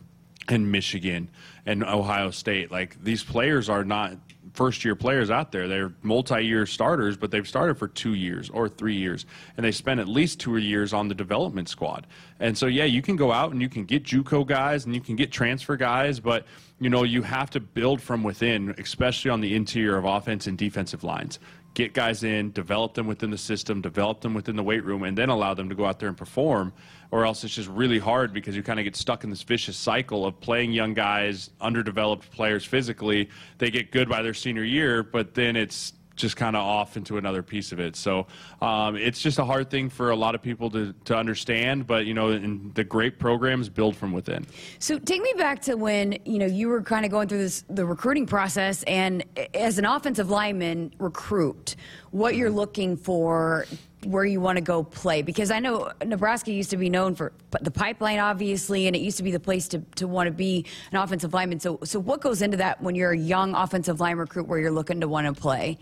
and 0.47 0.71
Michigan 0.71 1.30
and 1.65 1.83
Ohio 1.83 2.31
State. 2.31 2.71
Like 2.71 3.01
these 3.03 3.24
players 3.24 3.69
are 3.69 3.83
not 3.83 4.18
first 4.53 4.83
year 4.83 4.95
players 4.95 5.30
out 5.30 5.51
there. 5.51 5.68
They're 5.68 5.94
multi 6.01 6.41
year 6.41 6.65
starters, 6.65 7.18
but 7.18 7.31
they've 7.31 7.47
started 7.47 7.77
for 7.77 7.88
two 7.88 8.13
years 8.13 8.50
or 8.50 8.68
three 8.68 8.95
years, 8.95 9.25
and 9.56 9.65
they 9.65 9.71
spent 9.71 10.00
at 10.00 10.07
least 10.07 10.39
two 10.39 10.57
years 10.57 10.94
on 10.94 11.07
the 11.07 11.15
development 11.15 11.69
squad. 11.69 12.07
And 12.39 12.57
so, 12.57 12.65
yeah, 12.65 12.86
you 12.86 13.01
can 13.01 13.15
go 13.15 13.31
out 13.31 13.51
and 13.51 13.62
you 13.62 13.69
can 13.69 13.86
get 13.86 14.03
Juco 14.03 14.45
guys 14.45 14.86
and 14.86 14.95
you 14.95 15.01
can 15.01 15.15
get 15.15 15.31
transfer 15.31 15.77
guys, 15.77 16.19
but 16.19 16.45
you 16.80 16.89
know 16.89 17.03
you 17.03 17.21
have 17.21 17.50
to 17.51 17.59
build 17.59 18.01
from 18.01 18.24
within, 18.24 18.74
especially 18.77 19.31
on 19.31 19.42
the 19.42 19.56
interior 19.56 19.97
of 19.97 20.06
offense 20.06 20.47
and 20.47 20.57
defensive 20.57 21.03
lines 21.03 21.39
get 21.74 21.94
guys 21.94 22.24
in, 22.24 22.51
develop 22.51 22.94
them 22.94 23.07
within 23.07 23.30
the 23.30 23.38
system, 23.38 23.81
develop 23.81 24.21
them 24.21 24.33
within 24.33 24.56
the 24.56 24.63
weight 24.63 24.83
room, 24.83 25.03
and 25.03 25.18
then 25.18 25.30
allow 25.30 25.53
them 25.53 25.69
to 25.69 25.75
go 25.75 25.85
out 25.85 26.00
there 26.00 26.09
and 26.09 26.18
perform. 26.18 26.74
Or 27.11 27.25
else 27.25 27.44
it's 27.44 27.56
just 27.56 27.69
really 27.69 27.97
hard 27.97 28.33
because 28.33 28.56
you 28.56 28.61
kind 28.61 28.79
of 28.79 28.83
get 28.83 28.95
stuck 28.95 29.23
in 29.23 29.31
this 29.31 29.41
vicious 29.41 29.75
cycle 29.75 30.27
of 30.27 30.39
playing 30.39 30.73
young 30.73 30.94
guys, 30.94 31.50
underdeveloped 31.59 32.29
players 32.29 32.63
physically. 32.63 33.29
They 33.57 33.71
get 33.71 33.91
good 33.91 34.07
by 34.07 34.21
their 34.21 34.35
senior 34.35 34.63
year, 34.63 35.01
but 35.01 35.33
then 35.33 35.56
it's 35.56 35.94
just 36.19 36.35
kind 36.35 36.56
of 36.56 36.61
off 36.61 36.97
into 36.97 37.17
another 37.17 37.41
piece 37.41 37.71
of 37.71 37.79
it. 37.79 37.95
So 37.95 38.27
um, 38.61 38.95
it's 38.95 39.21
just 39.21 39.39
a 39.39 39.45
hard 39.45 39.69
thing 39.69 39.89
for 39.89 40.11
a 40.11 40.15
lot 40.15 40.35
of 40.35 40.41
people 40.41 40.69
to, 40.71 40.94
to 41.06 41.17
understand. 41.17 41.88
But 41.88 42.06
you 42.06 42.13
know, 42.13 42.38
the 42.73 42.83
great 42.83 43.17
programs 43.17 43.69
build 43.69 43.95
from 43.95 44.11
within. 44.11 44.45
So 44.77 45.00
take 45.00 45.21
me 45.21 45.33
back 45.38 45.61
to 45.63 45.75
when 45.75 46.17
you 46.25 46.38
know 46.38 46.45
you 46.45 46.67
were 46.67 46.83
kind 46.83 47.06
of 47.06 47.11
going 47.11 47.27
through 47.27 47.39
this 47.39 47.63
the 47.69 47.85
recruiting 47.85 48.27
process, 48.27 48.83
and 48.83 49.23
as 49.53 49.79
an 49.79 49.85
offensive 49.85 50.29
lineman 50.29 50.94
recruit, 51.00 51.75
what 52.11 52.35
you're 52.35 52.50
looking 52.50 52.97
for 52.97 53.65
where 54.06 54.23
you 54.23 54.39
want 54.39 54.56
to 54.56 54.61
go 54.61 54.83
play 54.83 55.21
because 55.21 55.51
I 55.51 55.59
know 55.59 55.91
Nebraska 56.06 56.51
used 56.51 56.69
to 56.69 56.77
be 56.77 56.89
known 56.89 57.15
for 57.15 57.33
the 57.61 57.71
pipeline, 57.71 58.19
obviously, 58.19 58.88
and 58.88 58.95
it 58.95 59.00
used 59.00 59.17
to 59.17 59.23
be 59.23 59.31
the 59.31 59.39
place 59.39 59.67
to, 59.69 59.79
to 59.95 60.07
want 60.07 60.27
to 60.27 60.31
be 60.31 60.65
an 60.91 60.97
offensive 60.97 61.33
lineman. 61.33 61.59
So, 61.59 61.79
so 61.83 62.00
what 62.00 62.21
goes 62.21 62.41
into 62.41 62.57
that 62.57 62.81
when 62.81 62.95
you're 62.95 63.11
a 63.11 63.17
young 63.17 63.53
offensive 63.56 64.00
line 64.00 64.17
recruit 64.17 64.47
where 64.47 64.59
you're 64.59 64.71
looking 64.71 65.01
to 65.01 65.07
want 65.07 65.27
to 65.27 65.39
play? 65.39 65.77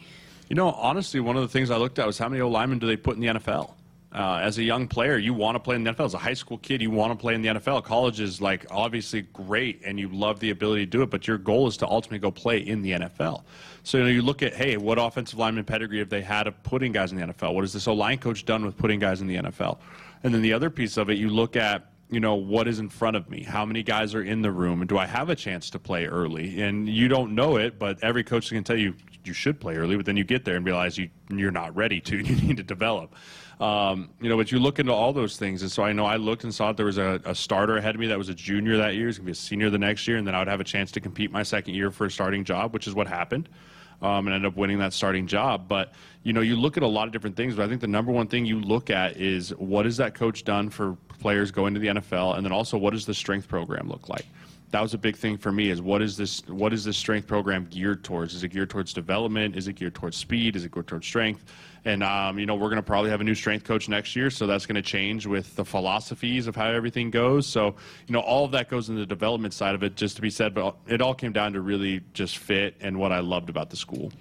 You 0.49 0.55
know, 0.55 0.71
honestly, 0.71 1.19
one 1.19 1.35
of 1.35 1.41
the 1.41 1.47
things 1.47 1.69
I 1.69 1.77
looked 1.77 1.99
at 1.99 2.07
was 2.07 2.17
how 2.17 2.29
many 2.29 2.41
O 2.41 2.49
linemen 2.49 2.79
do 2.79 2.87
they 2.87 2.97
put 2.97 3.15
in 3.15 3.21
the 3.21 3.27
NFL? 3.27 3.71
Uh, 4.17 4.39
as 4.41 4.57
a 4.57 4.63
young 4.63 4.87
player, 4.87 5.19
you 5.19 5.31
want 5.31 5.53
to 5.53 5.59
play 5.59 5.75
in 5.75 5.83
the 5.83 5.93
NFL. 5.93 6.05
As 6.05 6.15
a 6.15 6.17
high 6.17 6.33
school 6.33 6.57
kid, 6.57 6.81
you 6.81 6.89
want 6.89 7.11
to 7.11 7.15
play 7.15 7.35
in 7.35 7.43
the 7.43 7.49
NFL. 7.49 7.83
College 7.83 8.19
is 8.19 8.41
like 8.41 8.65
obviously 8.71 9.21
great, 9.21 9.79
and 9.85 9.99
you 9.99 10.09
love 10.09 10.39
the 10.39 10.49
ability 10.49 10.87
to 10.87 10.89
do 10.89 11.03
it. 11.03 11.11
But 11.11 11.27
your 11.27 11.37
goal 11.37 11.67
is 11.67 11.77
to 11.77 11.87
ultimately 11.87 12.17
go 12.17 12.31
play 12.31 12.57
in 12.57 12.81
the 12.81 12.93
NFL. 12.93 13.43
So 13.83 13.99
you, 13.99 14.03
know, 14.03 14.09
you 14.09 14.23
look 14.23 14.41
at 14.41 14.55
hey, 14.55 14.75
what 14.75 14.97
offensive 14.97 15.37
lineman 15.37 15.65
pedigree 15.65 15.99
have 15.99 16.09
they 16.09 16.23
had 16.23 16.47
of 16.47 16.63
putting 16.63 16.91
guys 16.91 17.11
in 17.11 17.19
the 17.19 17.27
NFL? 17.27 17.53
What 17.53 17.61
has 17.61 17.73
this 17.73 17.87
O 17.87 17.93
line 17.93 18.17
coach 18.17 18.43
done 18.43 18.65
with 18.65 18.75
putting 18.75 18.99
guys 18.99 19.21
in 19.21 19.27
the 19.27 19.35
NFL? 19.35 19.77
And 20.23 20.33
then 20.33 20.41
the 20.41 20.51
other 20.51 20.71
piece 20.71 20.97
of 20.97 21.11
it, 21.11 21.19
you 21.19 21.29
look 21.29 21.55
at 21.55 21.85
you 22.09 22.19
know 22.19 22.35
what 22.35 22.67
is 22.67 22.79
in 22.79 22.89
front 22.89 23.15
of 23.17 23.29
me 23.29 23.43
how 23.43 23.65
many 23.65 23.83
guys 23.83 24.15
are 24.15 24.23
in 24.23 24.41
the 24.41 24.51
room 24.51 24.81
and 24.81 24.89
do 24.89 24.97
i 24.97 25.05
have 25.05 25.29
a 25.29 25.35
chance 25.35 25.69
to 25.69 25.79
play 25.79 26.05
early 26.05 26.61
and 26.61 26.87
you 26.87 27.07
don't 27.07 27.35
know 27.35 27.57
it 27.57 27.77
but 27.77 28.01
every 28.03 28.23
coach 28.23 28.49
can 28.49 28.63
tell 28.63 28.77
you 28.77 28.93
you 29.27 29.33
should 29.33 29.59
play 29.59 29.75
early, 29.75 29.95
but 29.95 30.05
then 30.05 30.17
you 30.17 30.23
get 30.23 30.45
there 30.45 30.55
and 30.55 30.65
realize 30.65 30.97
you 30.97 31.09
you're 31.29 31.51
not 31.51 31.75
ready 31.75 31.99
to. 32.01 32.17
You 32.27 32.35
need 32.35 32.57
to 32.57 32.63
develop. 32.63 33.15
Um, 33.59 34.09
you 34.21 34.29
know, 34.29 34.37
but 34.37 34.51
you 34.51 34.59
look 34.59 34.79
into 34.79 34.93
all 34.93 35.13
those 35.13 35.37
things, 35.37 35.61
and 35.61 35.71
so 35.71 35.83
I 35.83 35.91
know 35.91 36.05
I 36.05 36.17
looked 36.17 36.43
and 36.43 36.53
saw 36.53 36.67
that 36.67 36.77
there 36.77 36.85
was 36.85 36.97
a, 36.97 37.21
a 37.25 37.33
starter 37.33 37.77
ahead 37.77 37.95
of 37.95 38.01
me 38.01 38.07
that 38.07 38.17
was 38.17 38.29
a 38.29 38.33
junior 38.33 38.77
that 38.77 38.95
year. 38.95 39.07
He's 39.07 39.17
gonna 39.17 39.25
be 39.25 39.31
a 39.31 39.35
senior 39.35 39.69
the 39.69 39.77
next 39.77 40.07
year, 40.07 40.17
and 40.17 40.27
then 40.27 40.35
I 40.35 40.39
would 40.39 40.47
have 40.47 40.59
a 40.59 40.65
chance 40.65 40.91
to 40.93 40.99
compete 40.99 41.31
my 41.31 41.43
second 41.43 41.73
year 41.73 41.91
for 41.91 42.05
a 42.05 42.11
starting 42.11 42.43
job, 42.43 42.73
which 42.73 42.87
is 42.87 42.93
what 42.93 43.07
happened. 43.07 43.49
Um, 43.99 44.27
and 44.27 44.35
end 44.35 44.45
up 44.45 44.55
winning 44.55 44.77
that 44.77 44.93
starting 44.93 45.25
job. 45.25 45.67
But 45.67 45.93
you 46.21 46.31
know, 46.31 46.41
you 46.41 46.55
look 46.55 46.77
at 46.77 46.83
a 46.83 46.87
lot 46.87 47.07
of 47.07 47.13
different 47.13 47.35
things, 47.35 47.55
but 47.55 47.65
I 47.65 47.67
think 47.67 47.81
the 47.81 47.87
number 47.87 48.11
one 48.11 48.27
thing 48.27 48.45
you 48.45 48.59
look 48.59 48.91
at 48.91 49.17
is 49.17 49.49
what 49.55 49.85
has 49.85 49.97
that 49.97 50.13
coach 50.13 50.43
done 50.43 50.69
for 50.69 50.95
players 51.19 51.49
going 51.49 51.73
to 51.73 51.79
the 51.79 51.87
NFL, 51.87 52.37
and 52.37 52.45
then 52.45 52.51
also 52.51 52.77
what 52.77 52.93
does 52.93 53.07
the 53.07 53.13
strength 53.13 53.47
program 53.47 53.89
look 53.89 54.07
like? 54.07 54.25
That 54.69 54.81
was 54.81 54.93
a 54.93 54.97
big 54.97 55.15
thing 55.15 55.37
for 55.37 55.51
me 55.51 55.71
is 55.71 55.81
what 55.81 56.01
is 56.01 56.15
this 56.15 56.45
what 56.47 56.73
is 56.73 56.83
this 56.83 56.97
strength 56.97 57.27
program 57.27 57.65
geared 57.71 58.03
towards? 58.03 58.35
Is 58.35 58.43
it 58.43 58.49
geared 58.49 58.69
towards 58.69 58.93
development? 58.93 59.55
Is 59.55 59.67
it 59.67 59.73
geared 59.73 59.95
towards 59.95 60.17
speed? 60.17 60.55
Is 60.55 60.65
it 60.65 60.71
geared 60.73 60.87
towards 60.87 61.07
strength 61.07 61.45
and 61.85 62.03
um, 62.03 62.39
you 62.39 62.45
know 62.45 62.55
we're 62.55 62.69
going 62.69 62.77
to 62.77 62.83
probably 62.83 63.09
have 63.09 63.21
a 63.21 63.23
new 63.23 63.35
strength 63.35 63.63
coach 63.63 63.89
next 63.89 64.15
year 64.15 64.29
so 64.29 64.47
that's 64.47 64.65
going 64.65 64.75
to 64.75 64.81
change 64.81 65.25
with 65.25 65.55
the 65.55 65.65
philosophies 65.65 66.47
of 66.47 66.55
how 66.55 66.67
everything 66.67 67.09
goes. 67.09 67.47
So 67.47 67.75
you 68.07 68.13
know 68.13 68.19
all 68.19 68.45
of 68.45 68.51
that 68.51 68.69
goes 68.69 68.89
in 68.89 68.95
the 68.95 69.05
development 69.05 69.53
side 69.53 69.75
of 69.75 69.83
it 69.83 69.95
just 69.95 70.15
to 70.15 70.21
be 70.21 70.29
said 70.29 70.53
but 70.53 70.75
it 70.87 71.01
all 71.01 71.13
came 71.13 71.31
down 71.31 71.53
to 71.53 71.61
really 71.61 72.01
just 72.13 72.37
fit 72.37 72.75
and 72.79 72.97
what 72.97 73.11
i 73.11 73.19
loved 73.19 73.49
about 73.49 73.69
the 73.69 73.75
school. 73.75 74.11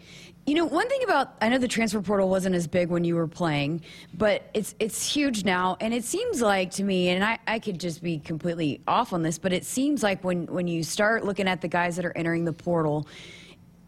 You 0.46 0.54
know, 0.54 0.64
one 0.64 0.88
thing 0.88 1.02
about 1.02 1.34
I 1.40 1.48
know 1.48 1.58
the 1.58 1.66
transfer 1.66 2.00
portal 2.00 2.28
wasn't 2.28 2.54
as 2.54 2.68
big 2.68 2.88
when 2.88 3.02
you 3.02 3.16
were 3.16 3.26
playing, 3.26 3.82
but 4.14 4.48
it's 4.54 4.76
it's 4.78 5.04
huge 5.04 5.44
now, 5.44 5.76
and 5.80 5.92
it 5.92 6.04
seems 6.04 6.40
like 6.40 6.70
to 6.72 6.84
me, 6.84 7.08
and 7.08 7.24
I, 7.24 7.40
I 7.48 7.58
could 7.58 7.80
just 7.80 8.00
be 8.00 8.20
completely 8.20 8.80
off 8.86 9.12
on 9.12 9.22
this, 9.22 9.38
but 9.38 9.52
it 9.52 9.64
seems 9.64 10.04
like 10.04 10.22
when 10.22 10.46
when 10.46 10.68
you 10.68 10.84
start 10.84 11.24
looking 11.24 11.48
at 11.48 11.62
the 11.62 11.68
guys 11.68 11.96
that 11.96 12.04
are 12.04 12.16
entering 12.16 12.44
the 12.44 12.52
portal, 12.52 13.08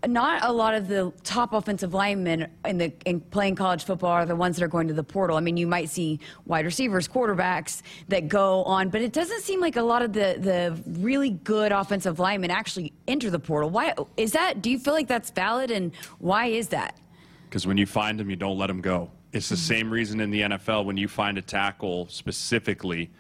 not 0.07 0.45
a 0.45 0.53
lot 0.53 0.75
of 0.75 0.87
the 0.87 1.13
top 1.25 1.53
offensive 1.53 1.93
linemen 1.93 2.49
in 2.65 2.79
the 2.79 2.93
in 3.05 3.21
playing 3.21 3.57
college 3.57 3.85
football 3.85 4.11
are 4.11 4.27
the 4.27 4.37
ones 4.37 4.57
that 4.57 4.65
are 4.65 4.69
going 4.69 4.87
to 4.89 4.95
the 4.95 5.03
portal. 5.03 5.37
I 5.37 5.41
mean, 5.41 5.57
you 5.57 5.67
might 5.67 5.91
see 5.91 6.21
wide 6.47 6.65
receivers, 6.65 7.09
quarterbacks 7.09 7.83
that 8.09 8.29
go 8.29 8.63
on, 8.65 8.91
but 8.91 9.03
it 9.03 9.13
doesn't 9.13 9.43
seem 9.43 9.61
like 9.61 9.77
a 9.77 9.83
lot 9.83 10.03
of 10.03 10.13
the 10.13 10.37
the 10.39 10.79
really 11.01 11.31
good 11.31 11.73
offensive 11.73 12.19
linemen 12.19 12.51
actually 12.51 12.93
enter 13.09 13.29
the 13.29 13.41
portal. 13.41 13.71
Why 13.71 13.95
is 14.17 14.33
that? 14.33 14.63
Do 14.63 14.71
you 14.71 14.79
feel 14.79 14.95
like 14.95 15.09
that's 15.09 15.31
valid, 15.31 15.71
and 15.71 15.93
why 16.19 16.47
is 16.47 16.69
that? 16.69 16.97
Because 17.49 17.67
when 17.67 17.77
you 17.77 17.87
find 17.87 18.21
them, 18.21 18.31
you 18.31 18.37
don't 18.37 18.59
let 18.59 18.69
them 18.69 18.81
go. 18.81 19.11
It's 19.33 19.49
the 19.49 19.57
same 19.57 19.91
reason 19.91 20.21
in 20.21 20.31
the 20.31 20.43
NFL 20.43 20.85
when 20.85 20.97
you 20.97 21.09
find 21.09 21.39
a 21.39 21.43
tackle 21.43 22.07
specifically. 22.09 23.11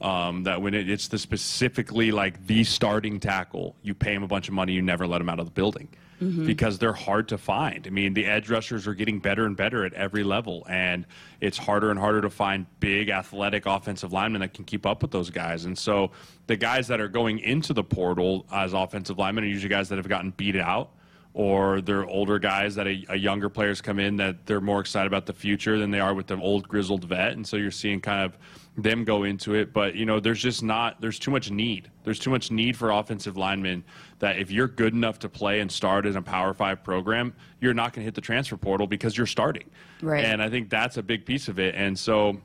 Um, 0.00 0.42
that 0.42 0.60
when 0.60 0.74
it, 0.74 0.90
it's 0.90 1.08
the 1.08 1.16
specifically 1.16 2.10
like 2.10 2.46
the 2.46 2.64
starting 2.64 3.20
tackle, 3.20 3.74
you 3.82 3.94
pay 3.94 4.12
him 4.12 4.22
a 4.22 4.26
bunch 4.26 4.48
of 4.48 4.54
money, 4.54 4.72
you 4.72 4.82
never 4.82 5.06
let 5.06 5.20
him 5.20 5.30
out 5.30 5.38
of 5.38 5.46
the 5.46 5.52
building 5.52 5.88
mm-hmm. 6.20 6.46
because 6.46 6.78
they're 6.78 6.92
hard 6.92 7.28
to 7.28 7.38
find. 7.38 7.86
I 7.86 7.90
mean, 7.90 8.14
the 8.14 8.26
edge 8.26 8.50
rushers 8.50 8.86
are 8.86 8.94
getting 8.94 9.18
better 9.18 9.46
and 9.46 9.56
better 9.56 9.84
at 9.84 9.92
every 9.94 10.24
level, 10.24 10.66
and 10.68 11.06
it's 11.40 11.58
harder 11.58 11.90
and 11.90 11.98
harder 11.98 12.20
to 12.20 12.30
find 12.30 12.66
big, 12.80 13.08
athletic 13.08 13.66
offensive 13.66 14.12
linemen 14.12 14.40
that 14.40 14.54
can 14.54 14.64
keep 14.64 14.86
up 14.86 15.02
with 15.02 15.10
those 15.10 15.30
guys. 15.30 15.64
And 15.64 15.76
so 15.76 16.10
the 16.46 16.56
guys 16.56 16.88
that 16.88 17.00
are 17.00 17.08
going 17.08 17.38
into 17.38 17.72
the 17.72 17.84
portal 17.84 18.46
as 18.52 18.72
offensive 18.72 19.18
linemen 19.18 19.44
are 19.44 19.48
usually 19.48 19.68
guys 19.70 19.88
that 19.88 19.96
have 19.96 20.08
gotten 20.08 20.30
beat 20.30 20.56
out 20.56 20.90
or 21.34 21.80
they're 21.80 22.06
older 22.06 22.38
guys 22.38 22.76
that 22.76 22.86
a, 22.86 23.04
a, 23.08 23.16
younger 23.16 23.48
players 23.48 23.80
come 23.80 23.98
in 23.98 24.16
that 24.16 24.46
they're 24.46 24.60
more 24.60 24.80
excited 24.80 25.06
about 25.06 25.26
the 25.26 25.32
future 25.32 25.78
than 25.78 25.90
they 25.90 26.00
are 26.00 26.14
with 26.14 26.28
the 26.28 26.36
old 26.36 26.66
grizzled 26.68 27.04
vet 27.04 27.32
and 27.32 27.46
so 27.46 27.56
you're 27.56 27.72
seeing 27.72 28.00
kind 28.00 28.24
of 28.24 28.38
them 28.76 29.04
go 29.04 29.22
into 29.24 29.54
it. 29.54 29.72
But 29.72 29.94
you 29.94 30.04
know, 30.04 30.20
there's 30.20 30.42
just 30.42 30.62
not 30.62 31.00
there's 31.00 31.18
too 31.18 31.30
much 31.30 31.50
need. 31.50 31.90
There's 32.02 32.18
too 32.18 32.30
much 32.30 32.50
need 32.50 32.76
for 32.76 32.90
offensive 32.90 33.36
linemen 33.36 33.84
that 34.18 34.38
if 34.38 34.50
you're 34.50 34.68
good 34.68 34.94
enough 34.94 35.18
to 35.20 35.28
play 35.28 35.60
and 35.60 35.70
start 35.70 36.06
in 36.06 36.16
a 36.16 36.22
Power 36.22 36.54
Five 36.54 36.82
program, 36.82 37.34
you're 37.60 37.74
not 37.74 37.92
going 37.92 38.02
to 38.02 38.04
hit 38.04 38.14
the 38.14 38.20
transfer 38.20 38.56
portal 38.56 38.86
because 38.86 39.16
you're 39.16 39.26
starting. 39.26 39.70
Right. 40.02 40.24
And 40.24 40.42
I 40.42 40.50
think 40.50 40.70
that's 40.70 40.96
a 40.96 41.02
big 41.02 41.24
piece 41.24 41.48
of 41.48 41.58
it. 41.58 41.74
And 41.74 41.98
so. 41.98 42.40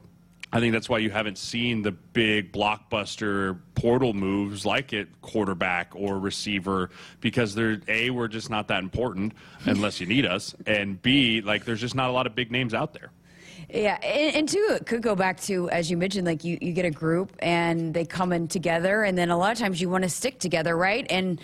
I 0.52 0.60
think 0.60 0.74
that's 0.74 0.90
why 0.90 0.98
you 0.98 1.12
haven't 1.12 1.38
seen 1.38 1.84
the 1.84 1.92
big 1.92 2.52
blockbuster 2.52 3.60
portal 3.76 4.14
moves 4.14 4.66
like 4.66 4.94
it 4.94 5.08
quarterback 5.22 5.92
or 5.96 6.18
receiver 6.18 6.90
because 7.22 7.54
they're 7.54 7.80
a 7.88 8.10
we're 8.10 8.28
just 8.28 8.50
not 8.50 8.68
that 8.70 8.82
important 8.82 9.34
unless 9.66 10.00
you 10.00 10.08
need 10.08 10.26
us 10.26 10.56
and 10.66 11.02
b 11.02 11.42
like 11.42 11.66
there's 11.66 11.82
just 11.82 11.96
not 11.96 12.10
a 12.10 12.14
lot 12.14 12.26
of 12.26 12.36
big 12.36 12.52
names 12.52 12.74
out 12.74 12.94
there. 12.94 13.12
Yeah, 13.72 14.00
and, 14.02 14.36
and 14.36 14.50
two, 14.50 14.68
it 14.72 14.88
could 14.88 15.04
go 15.04 15.16
back 15.16 15.40
to, 15.42 15.70
as 15.70 15.92
you 15.92 15.98
mentioned, 15.98 16.26
like 16.26 16.44
you, 16.44 16.58
you 16.60 16.74
get 16.74 16.86
a 16.86 16.92
group 16.92 17.36
and 17.40 17.94
they 17.94 18.04
come 18.04 18.34
in 18.34 18.48
together, 18.48 19.04
and 19.04 19.16
then 19.16 19.30
a 19.30 19.38
lot 19.38 19.52
of 19.52 19.60
times 19.60 19.80
you 19.80 19.90
want 19.90 20.04
to 20.04 20.10
stick 20.10 20.40
together, 20.40 20.76
right? 20.76 21.06
And 21.10 21.40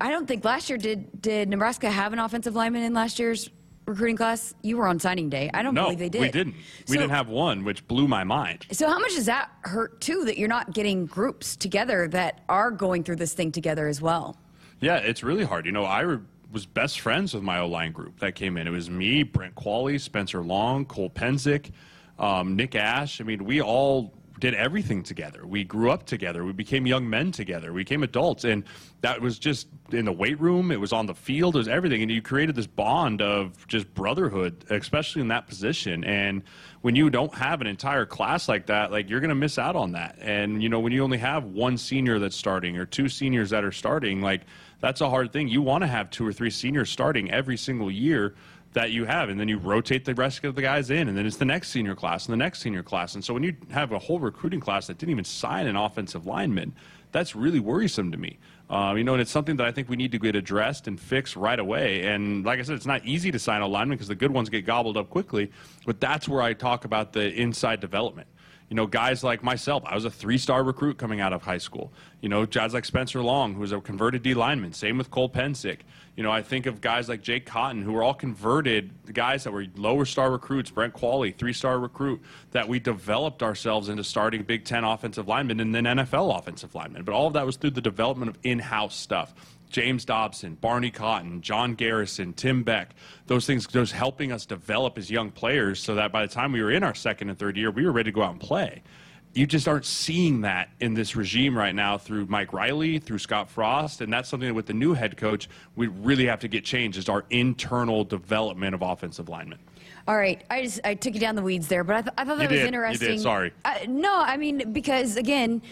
I 0.00 0.10
don't 0.10 0.26
think 0.26 0.44
last 0.44 0.68
year 0.68 0.76
did 0.76 1.22
did 1.22 1.48
Nebraska 1.48 1.90
have 1.90 2.12
an 2.12 2.18
offensive 2.18 2.54
lineman 2.54 2.82
in 2.82 2.92
last 2.92 3.18
year's 3.18 3.48
recruiting 3.86 4.16
class? 4.16 4.54
You 4.62 4.76
were 4.76 4.86
on 4.86 4.98
signing 4.98 5.28
day. 5.28 5.50
I 5.54 5.62
don't 5.62 5.74
no, 5.74 5.84
believe 5.84 5.98
they 5.98 6.08
did. 6.08 6.20
we 6.20 6.30
didn't. 6.30 6.54
We 6.88 6.94
So- 6.94 6.94
didn't 6.94 7.10
have 7.10 7.28
one, 7.28 7.64
which 7.64 7.86
blew 7.88 8.08
my 8.08 8.24
mind. 8.24 8.66
So 8.72 8.88
how 8.88 8.98
much 8.98 9.14
does 9.14 9.26
that 9.26 9.50
hurt 9.62 10.00
too? 10.00 10.24
That 10.24 10.38
you're 10.38 10.48
not 10.48 10.72
getting 10.72 11.06
groups 11.06 11.56
together 11.56 12.08
that 12.08 12.40
are 12.48 12.70
going 12.70 13.02
through 13.04 13.16
this 13.16 13.34
thing 13.34 13.52
together 13.52 13.88
as 13.88 14.00
well. 14.00 14.36
Yeah, 14.80 14.96
it's 14.96 15.22
really 15.22 15.44
hard. 15.44 15.66
You 15.66 15.72
know, 15.72 15.84
I 15.84 16.00
re- 16.00 16.18
was 16.52 16.66
best 16.66 17.00
friends 17.00 17.34
with 17.34 17.42
my 17.42 17.58
O 17.58 17.66
line 17.66 17.92
group 17.92 18.20
that 18.20 18.34
came 18.34 18.56
in. 18.56 18.66
It 18.66 18.70
was 18.70 18.88
me, 18.90 19.22
Brent 19.22 19.54
Qualley, 19.54 20.00
Spencer 20.00 20.42
Long, 20.42 20.84
Cole 20.84 21.10
Pensick, 21.10 21.70
um, 22.18 22.54
Nick 22.54 22.74
Ash. 22.74 23.20
I 23.20 23.24
mean, 23.24 23.44
we 23.44 23.60
all 23.60 24.12
did 24.44 24.52
everything 24.52 25.02
together. 25.02 25.46
We 25.46 25.64
grew 25.64 25.90
up 25.90 26.04
together. 26.04 26.44
We 26.44 26.52
became 26.52 26.86
young 26.86 27.08
men 27.08 27.32
together. 27.32 27.72
We 27.72 27.80
became 27.80 28.02
adults. 28.02 28.44
And 28.44 28.64
that 29.00 29.22
was 29.22 29.38
just 29.38 29.68
in 29.90 30.04
the 30.04 30.12
weight 30.12 30.38
room, 30.38 30.70
it 30.70 30.78
was 30.78 30.92
on 30.92 31.06
the 31.06 31.14
field, 31.14 31.54
it 31.54 31.58
was 31.60 31.68
everything. 31.68 32.02
And 32.02 32.10
you 32.10 32.20
created 32.20 32.54
this 32.54 32.66
bond 32.66 33.22
of 33.22 33.66
just 33.68 33.94
brotherhood, 33.94 34.66
especially 34.68 35.22
in 35.22 35.28
that 35.28 35.46
position. 35.46 36.04
And 36.04 36.42
when 36.82 36.94
you 36.94 37.08
don't 37.08 37.34
have 37.34 37.62
an 37.62 37.66
entire 37.66 38.04
class 38.04 38.46
like 38.46 38.66
that, 38.66 38.92
like 38.92 39.08
you're 39.08 39.20
going 39.20 39.30
to 39.30 39.34
miss 39.34 39.58
out 39.58 39.76
on 39.76 39.92
that. 39.92 40.18
And, 40.20 40.62
you 40.62 40.68
know, 40.68 40.78
when 40.78 40.92
you 40.92 41.02
only 41.02 41.16
have 41.18 41.44
one 41.44 41.78
senior 41.78 42.18
that's 42.18 42.36
starting 42.36 42.76
or 42.76 42.84
two 42.84 43.08
seniors 43.08 43.48
that 43.48 43.64
are 43.64 43.72
starting, 43.72 44.20
like, 44.20 44.42
that's 44.80 45.00
a 45.00 45.08
hard 45.08 45.32
thing. 45.32 45.48
You 45.48 45.62
want 45.62 45.80
to 45.84 45.88
have 45.88 46.10
two 46.10 46.26
or 46.26 46.34
three 46.34 46.50
seniors 46.50 46.90
starting 46.90 47.30
every 47.30 47.56
single 47.56 47.90
year 47.90 48.34
that 48.74 48.90
you 48.90 49.04
have, 49.06 49.28
and 49.28 49.40
then 49.40 49.48
you 49.48 49.58
rotate 49.58 50.04
the 50.04 50.14
rest 50.14 50.44
of 50.44 50.54
the 50.54 50.62
guys 50.62 50.90
in, 50.90 51.08
and 51.08 51.16
then 51.16 51.26
it's 51.26 51.36
the 51.36 51.44
next 51.44 51.70
senior 51.70 51.94
class 51.94 52.26
and 52.26 52.32
the 52.32 52.36
next 52.36 52.60
senior 52.60 52.82
class. 52.82 53.14
And 53.14 53.24
so 53.24 53.32
when 53.32 53.42
you 53.42 53.56
have 53.70 53.92
a 53.92 53.98
whole 53.98 54.20
recruiting 54.20 54.60
class 54.60 54.88
that 54.88 54.98
didn't 54.98 55.12
even 55.12 55.24
sign 55.24 55.66
an 55.66 55.76
offensive 55.76 56.26
lineman, 56.26 56.74
that's 57.12 57.36
really 57.36 57.60
worrisome 57.60 58.10
to 58.10 58.18
me. 58.18 58.38
Um, 58.70 58.98
you 58.98 59.04
know, 59.04 59.12
and 59.12 59.22
it's 59.22 59.30
something 59.30 59.56
that 59.56 59.66
I 59.66 59.72
think 59.72 59.88
we 59.88 59.96
need 59.96 60.10
to 60.12 60.18
get 60.18 60.34
addressed 60.34 60.88
and 60.88 60.98
fixed 60.98 61.36
right 61.36 61.58
away. 61.58 62.06
And 62.06 62.44
like 62.44 62.58
I 62.58 62.62
said, 62.62 62.74
it's 62.74 62.86
not 62.86 63.04
easy 63.04 63.30
to 63.30 63.38
sign 63.38 63.62
a 63.62 63.68
lineman 63.68 63.96
because 63.96 64.08
the 64.08 64.14
good 64.14 64.32
ones 64.32 64.48
get 64.48 64.66
gobbled 64.66 64.96
up 64.96 65.10
quickly. 65.10 65.52
But 65.86 66.00
that's 66.00 66.28
where 66.28 66.42
I 66.42 66.54
talk 66.54 66.84
about 66.84 67.12
the 67.12 67.32
inside 67.32 67.80
development. 67.80 68.26
You 68.68 68.76
know, 68.76 68.86
guys 68.86 69.22
like 69.22 69.42
myself, 69.42 69.82
I 69.86 69.94
was 69.94 70.04
a 70.04 70.10
three 70.10 70.38
star 70.38 70.64
recruit 70.64 70.96
coming 70.96 71.20
out 71.20 71.32
of 71.32 71.42
high 71.42 71.58
school. 71.58 71.92
You 72.20 72.28
know, 72.28 72.46
guys 72.46 72.72
like 72.72 72.84
Spencer 72.84 73.22
Long, 73.22 73.54
who 73.54 73.60
was 73.60 73.72
a 73.72 73.80
converted 73.80 74.22
D 74.22 74.34
lineman. 74.34 74.72
Same 74.72 74.96
with 74.96 75.10
Cole 75.10 75.28
Pensick. 75.28 75.80
You 76.16 76.22
know, 76.22 76.30
I 76.30 76.42
think 76.42 76.66
of 76.66 76.80
guys 76.80 77.08
like 77.08 77.22
Jake 77.22 77.44
Cotton, 77.44 77.82
who 77.82 77.92
were 77.92 78.02
all 78.02 78.14
converted 78.14 78.90
guys 79.12 79.44
that 79.44 79.52
were 79.52 79.66
lower 79.76 80.04
star 80.04 80.30
recruits, 80.30 80.70
Brent 80.70 80.94
Qualley, 80.94 81.36
three 81.36 81.52
star 81.52 81.78
recruit, 81.78 82.22
that 82.52 82.68
we 82.68 82.78
developed 82.78 83.42
ourselves 83.42 83.88
into 83.88 84.04
starting 84.04 84.42
Big 84.44 84.64
Ten 84.64 84.84
offensive 84.84 85.28
linemen 85.28 85.60
and 85.60 85.74
then 85.74 85.84
NFL 85.84 86.38
offensive 86.38 86.74
linemen. 86.74 87.04
But 87.04 87.14
all 87.14 87.26
of 87.26 87.34
that 87.34 87.44
was 87.44 87.56
through 87.56 87.72
the 87.72 87.80
development 87.80 88.30
of 88.30 88.38
in 88.44 88.60
house 88.60 88.96
stuff. 88.96 89.34
James 89.74 90.04
Dobson, 90.04 90.54
Barney 90.60 90.92
Cotton, 90.92 91.40
John 91.42 91.74
Garrison, 91.74 92.32
Tim 92.32 92.62
Beck, 92.62 92.94
those 93.26 93.44
things, 93.44 93.66
those 93.66 93.90
helping 93.90 94.30
us 94.30 94.46
develop 94.46 94.96
as 94.98 95.10
young 95.10 95.32
players 95.32 95.80
so 95.82 95.96
that 95.96 96.12
by 96.12 96.24
the 96.24 96.32
time 96.32 96.52
we 96.52 96.62
were 96.62 96.70
in 96.70 96.84
our 96.84 96.94
second 96.94 97.28
and 97.28 97.36
third 97.36 97.56
year, 97.56 97.72
we 97.72 97.84
were 97.84 97.90
ready 97.90 98.12
to 98.12 98.14
go 98.14 98.22
out 98.22 98.30
and 98.30 98.40
play. 98.40 98.84
You 99.32 99.48
just 99.48 99.66
aren't 99.66 99.84
seeing 99.84 100.42
that 100.42 100.68
in 100.78 100.94
this 100.94 101.16
regime 101.16 101.58
right 101.58 101.74
now 101.74 101.98
through 101.98 102.26
Mike 102.26 102.52
Riley, 102.52 103.00
through 103.00 103.18
Scott 103.18 103.50
Frost, 103.50 104.00
and 104.00 104.12
that's 104.12 104.28
something 104.28 104.46
that 104.46 104.54
with 104.54 104.66
the 104.66 104.74
new 104.74 104.94
head 104.94 105.16
coach, 105.16 105.48
we 105.74 105.88
really 105.88 106.26
have 106.26 106.38
to 106.38 106.48
get 106.48 106.64
changed 106.64 106.96
is 106.96 107.08
our 107.08 107.24
internal 107.30 108.04
development 108.04 108.76
of 108.76 108.82
offensive 108.82 109.28
linemen. 109.28 109.58
All 110.06 110.16
right, 110.16 110.44
I 110.50 110.62
just 110.62 110.78
I 110.84 110.94
took 110.94 111.14
you 111.14 111.20
down 111.20 111.34
the 111.34 111.42
weeds 111.42 111.66
there, 111.66 111.82
but 111.82 111.96
I, 111.96 112.02
th- 112.02 112.14
I 112.16 112.24
thought 112.24 112.38
that 112.38 112.44
You 112.44 112.48
was 112.50 112.58
did, 112.58 112.60
you 112.60 112.66
interesting. 112.68 113.08
did, 113.08 113.20
sorry. 113.22 113.52
Uh, 113.64 113.74
no, 113.88 114.16
I 114.20 114.36
mean 114.36 114.72
because 114.72 115.16
again, 115.16 115.62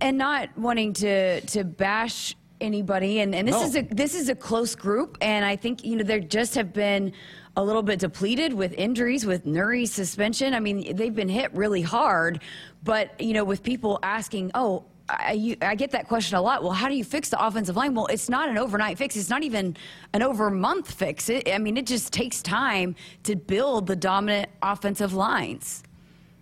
and 0.00 0.18
not 0.18 0.48
wanting 0.58 0.92
to 0.94 1.40
to 1.42 1.62
bash 1.62 2.34
anybody, 2.60 3.20
and, 3.20 3.34
and 3.34 3.46
this 3.48 3.56
No. 3.56 3.62
is 3.62 3.76
a 3.76 3.82
this 3.82 4.14
is 4.14 4.28
a 4.28 4.34
close 4.34 4.74
group, 4.74 5.18
and 5.20 5.44
I 5.44 5.56
think 5.56 5.84
you 5.84 5.96
know 5.96 6.04
there 6.04 6.20
just 6.20 6.54
have 6.54 6.72
been 6.72 7.12
a 7.56 7.64
little 7.64 7.82
bit 7.82 7.98
depleted 7.98 8.52
with 8.52 8.72
injuries, 8.74 9.26
with 9.26 9.46
Nouri's 9.46 9.92
suspension. 9.92 10.54
I 10.54 10.60
mean 10.60 10.96
they've 10.96 11.14
been 11.14 11.28
hit 11.28 11.52
really 11.54 11.82
hard, 11.82 12.42
but 12.84 13.20
you 13.20 13.32
know 13.32 13.44
with 13.44 13.62
people 13.62 13.98
asking, 14.02 14.50
oh. 14.54 14.84
I, 15.12 15.32
you, 15.32 15.56
I 15.60 15.74
get 15.74 15.90
that 15.90 16.06
question 16.06 16.36
a 16.38 16.40
lot. 16.40 16.62
Well, 16.62 16.70
how 16.70 16.88
do 16.88 16.94
you 16.94 17.02
fix 17.02 17.30
the 17.30 17.44
offensive 17.44 17.74
line? 17.74 17.96
Well, 17.96 18.06
it's 18.06 18.28
not 18.28 18.48
an 18.48 18.56
overnight 18.56 18.96
fix. 18.96 19.16
It's 19.16 19.28
not 19.28 19.42
even 19.42 19.76
an 20.12 20.22
over 20.22 20.50
month 20.52 20.88
fix. 20.92 21.28
It, 21.28 21.52
I 21.52 21.58
mean, 21.58 21.76
it 21.76 21.84
just 21.84 22.12
takes 22.12 22.40
time 22.42 22.94
to 23.24 23.34
build 23.34 23.88
the 23.88 23.96
dominant 23.96 24.50
offensive 24.62 25.12
lines. 25.12 25.82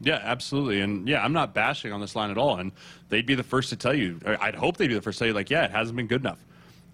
Yeah, 0.00 0.20
absolutely. 0.22 0.80
And 0.80 1.08
yeah, 1.08 1.24
I'm 1.24 1.32
not 1.32 1.54
bashing 1.54 1.92
on 1.92 2.00
this 2.00 2.14
line 2.14 2.30
at 2.30 2.38
all. 2.38 2.58
And 2.58 2.72
they'd 3.08 3.26
be 3.26 3.34
the 3.34 3.42
first 3.42 3.70
to 3.70 3.76
tell 3.76 3.94
you, 3.94 4.20
I'd 4.24 4.54
hope 4.54 4.76
they'd 4.76 4.88
be 4.88 4.94
the 4.94 5.02
first 5.02 5.18
to 5.18 5.24
tell 5.24 5.28
you, 5.28 5.34
like, 5.34 5.50
yeah, 5.50 5.64
it 5.64 5.70
hasn't 5.70 5.96
been 5.96 6.06
good 6.06 6.20
enough. 6.20 6.44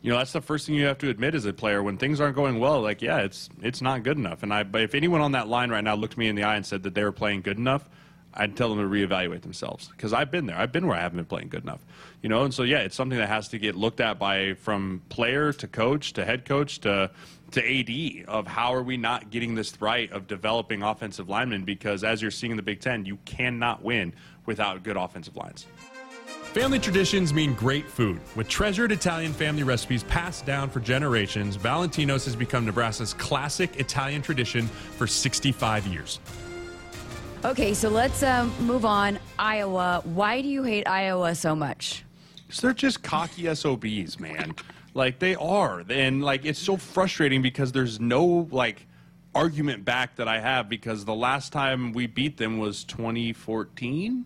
You 0.00 0.10
know, 0.10 0.18
that's 0.18 0.32
the 0.32 0.42
first 0.42 0.66
thing 0.66 0.74
you 0.74 0.84
have 0.84 0.98
to 0.98 1.08
admit 1.08 1.34
as 1.34 1.46
a 1.46 1.52
player 1.52 1.82
when 1.82 1.96
things 1.96 2.20
aren't 2.20 2.36
going 2.36 2.58
well. 2.58 2.82
Like, 2.82 3.00
yeah, 3.00 3.18
it's 3.20 3.48
it's 3.62 3.80
not 3.80 4.02
good 4.02 4.18
enough. 4.18 4.42
And 4.42 4.52
I, 4.52 4.62
but 4.62 4.82
if 4.82 4.94
anyone 4.94 5.22
on 5.22 5.32
that 5.32 5.48
line 5.48 5.70
right 5.70 5.82
now 5.82 5.94
looked 5.94 6.18
me 6.18 6.28
in 6.28 6.36
the 6.36 6.44
eye 6.44 6.56
and 6.56 6.66
said 6.66 6.82
that 6.82 6.94
they 6.94 7.02
were 7.02 7.12
playing 7.12 7.40
good 7.40 7.56
enough, 7.56 7.88
I'd 8.34 8.56
tell 8.56 8.74
them 8.74 8.78
to 8.78 8.84
reevaluate 8.84 9.42
themselves 9.42 9.88
because 9.88 10.12
I've 10.12 10.30
been 10.30 10.46
there. 10.46 10.56
I've 10.56 10.72
been 10.72 10.86
where 10.86 10.96
I 10.96 11.00
haven't 11.00 11.16
been 11.16 11.26
playing 11.26 11.48
good 11.48 11.62
enough. 11.62 11.84
You 12.20 12.28
know, 12.28 12.44
and 12.44 12.52
so 12.52 12.64
yeah, 12.64 12.78
it's 12.78 12.96
something 12.96 13.18
that 13.18 13.28
has 13.28 13.48
to 13.48 13.58
get 13.58 13.76
looked 13.76 14.00
at 14.00 14.18
by 14.18 14.54
from 14.54 15.02
player 15.08 15.52
to 15.52 15.68
coach 15.68 16.12
to 16.14 16.24
head 16.24 16.44
coach 16.44 16.80
to 16.80 17.10
to 17.52 17.60
AD 17.62 18.26
of 18.26 18.48
how 18.48 18.74
are 18.74 18.82
we 18.82 18.96
not 18.96 19.30
getting 19.30 19.54
this 19.54 19.80
right 19.80 20.10
of 20.10 20.26
developing 20.26 20.82
offensive 20.82 21.28
linemen 21.28 21.64
because 21.64 22.02
as 22.02 22.20
you're 22.20 22.32
seeing 22.32 22.50
in 22.50 22.56
the 22.56 22.62
Big 22.62 22.80
Ten, 22.80 23.04
you 23.04 23.16
cannot 23.24 23.82
win 23.82 24.12
without 24.44 24.82
good 24.82 24.96
offensive 24.96 25.36
lines. 25.36 25.66
Family 26.54 26.78
traditions 26.78 27.34
mean 27.34 27.54
great 27.54 27.84
food. 27.84 28.20
With 28.36 28.48
treasured 28.48 28.92
Italian 28.92 29.32
family 29.32 29.64
recipes 29.64 30.04
passed 30.04 30.46
down 30.46 30.70
for 30.70 30.78
generations, 30.80 31.56
Valentino's 31.56 32.24
has 32.26 32.36
become 32.36 32.64
Nebraska's 32.64 33.12
classic 33.14 33.80
Italian 33.80 34.22
tradition 34.22 34.66
for 34.68 35.06
65 35.06 35.86
years. 35.88 36.20
Okay, 37.44 37.74
so 37.74 37.90
let's 37.90 38.22
um, 38.22 38.54
move 38.66 38.86
on. 38.86 39.18
Iowa. 39.38 40.00
Why 40.04 40.40
do 40.40 40.48
you 40.48 40.62
hate 40.62 40.88
Iowa 40.88 41.34
so 41.34 41.54
much? 41.54 42.02
So 42.48 42.66
they're 42.66 42.72
just 42.72 43.02
cocky 43.02 43.54
SOBs, 43.54 44.18
man. 44.18 44.54
Like 44.94 45.18
they 45.18 45.34
are. 45.34 45.84
And 45.90 46.24
like 46.24 46.46
it's 46.46 46.58
so 46.58 46.78
frustrating 46.78 47.42
because 47.42 47.70
there's 47.70 48.00
no 48.00 48.48
like 48.50 48.86
argument 49.34 49.84
back 49.84 50.16
that 50.16 50.26
I 50.26 50.40
have 50.40 50.70
because 50.70 51.04
the 51.04 51.14
last 51.14 51.52
time 51.52 51.92
we 51.92 52.06
beat 52.06 52.38
them 52.38 52.58
was 52.58 52.82
2014. 52.84 54.24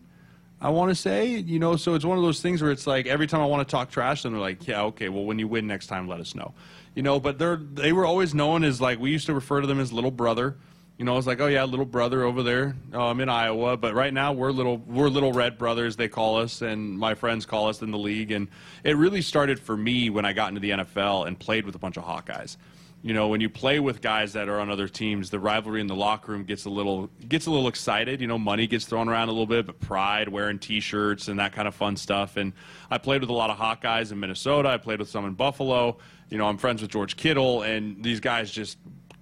I 0.61 0.69
want 0.71 0.91
to 0.91 0.95
say, 0.95 1.39
you 1.39 1.59
know, 1.59 1.75
so 1.75 1.95
it's 1.95 2.05
one 2.05 2.19
of 2.19 2.23
those 2.23 2.41
things 2.41 2.63
where 2.63 2.71
it's 2.71 2.87
like 2.87 3.07
every 3.07 3.27
time 3.27 3.41
I 3.41 3.47
want 3.47 3.67
to 3.67 3.71
talk 3.71 3.91
trash, 3.91 4.23
then 4.23 4.33
they're 4.33 4.41
like, 4.41 4.69
yeah, 4.69 4.83
okay, 4.83 5.09
well, 5.09 5.25
when 5.25 5.41
you 5.41 5.49
win 5.49 5.67
next 5.67 5.89
time, 5.89 6.07
let 6.07 6.21
us 6.21 6.37
know, 6.37 6.55
you 6.95 7.03
know. 7.03 7.19
But 7.19 7.39
they're 7.39 7.57
they 7.57 7.93
were 7.93 8.07
always 8.07 8.33
known 8.33 8.63
as 8.63 8.81
like 8.81 9.01
we 9.01 9.11
used 9.11 9.27
to 9.27 9.35
refer 9.35 9.61
to 9.61 9.67
them 9.67 9.81
as 9.81 9.93
little 9.93 10.13
brother, 10.13 10.57
you 10.99 11.05
know. 11.05 11.17
It's 11.17 11.26
like, 11.26 11.40
oh 11.40 11.47
yeah, 11.47 11.64
little 11.64 11.87
brother 11.87 12.25
over 12.25 12.43
there, 12.43 12.76
um, 12.93 13.21
in 13.21 13.28
Iowa. 13.28 13.76
But 13.76 13.95
right 13.95 14.12
now 14.12 14.33
we're 14.33 14.50
little 14.50 14.76
we're 14.76 15.09
little 15.09 15.33
red 15.33 15.57
brothers, 15.57 15.97
they 15.97 16.09
call 16.09 16.37
us, 16.38 16.61
and 16.61 16.99
my 16.99 17.14
friends 17.14 17.47
call 17.47 17.69
us 17.69 17.81
in 17.81 17.90
the 17.90 17.99
league. 17.99 18.31
And 18.31 18.49
it 18.85 18.97
really 18.97 19.23
started 19.23 19.59
for 19.59 19.76
me 19.76 20.11
when 20.11 20.26
I 20.26 20.35
got 20.35 20.49
into 20.49 20.61
the 20.61 20.71
NFL 20.71 21.26
and 21.26 21.38
played 21.38 21.64
with 21.64 21.75
a 21.75 21.78
bunch 21.78 21.97
of 21.97 22.05
Hawkeyes 22.05 22.57
you 23.00 23.14
know, 23.14 23.28
when 23.28 23.40
you 23.40 23.49
play 23.49 23.78
with 23.78 24.00
guys 24.00 24.33
that 24.33 24.49
are 24.49 24.59
on 24.59 24.71
other 24.71 24.88
teams, 24.88 25.31
the 25.31 25.38
rivalry 25.38 25.81
in 25.81 25.87
the 25.87 25.95
locker 25.95 26.33
room 26.33 26.43
gets 26.43 26.64
a 26.64 26.71
little 26.71 27.09
gets 27.28 27.47
a 27.47 27.50
little 27.50 27.69
excited. 27.69 28.21
You 28.21 28.26
know, 28.26 28.38
money 28.38 28.67
gets 28.67 28.87
thrown 28.87 29.09
around 29.09 29.28
a 29.28 29.33
little 29.33 29.47
bit, 29.47 29.67
but 29.67 29.78
pride, 29.78 30.28
wearing 30.28 30.59
T-shirts, 30.59 31.28
and 31.28 31.38
that 31.38 31.52
kind 31.52 31.69
of 31.69 31.75
fun 31.76 31.97
stuff. 31.97 32.37
And 32.37 32.52
I 32.90 32.99
played 32.99 33.21
with 33.21 33.31
a 33.31 33.35
lot 33.35 33.50
of 33.50 33.57
Hawkeyes 33.57 34.11
in 34.11 34.19
Minnesota. 34.19 34.69
I 34.69 34.78
played 34.78 34.99
with 34.99 35.09
some 35.09 35.26
in 35.26 35.35
Buffalo. 35.35 35.99
You 36.28 36.38
know, 36.38 36.47
I'm 36.47 36.59
friends 36.59 36.83
with 36.83 36.90
George 36.90 37.17
Kittle, 37.17 37.62
and 37.62 38.02
these 38.02 38.19
guys 38.19 38.50
just 38.50 38.78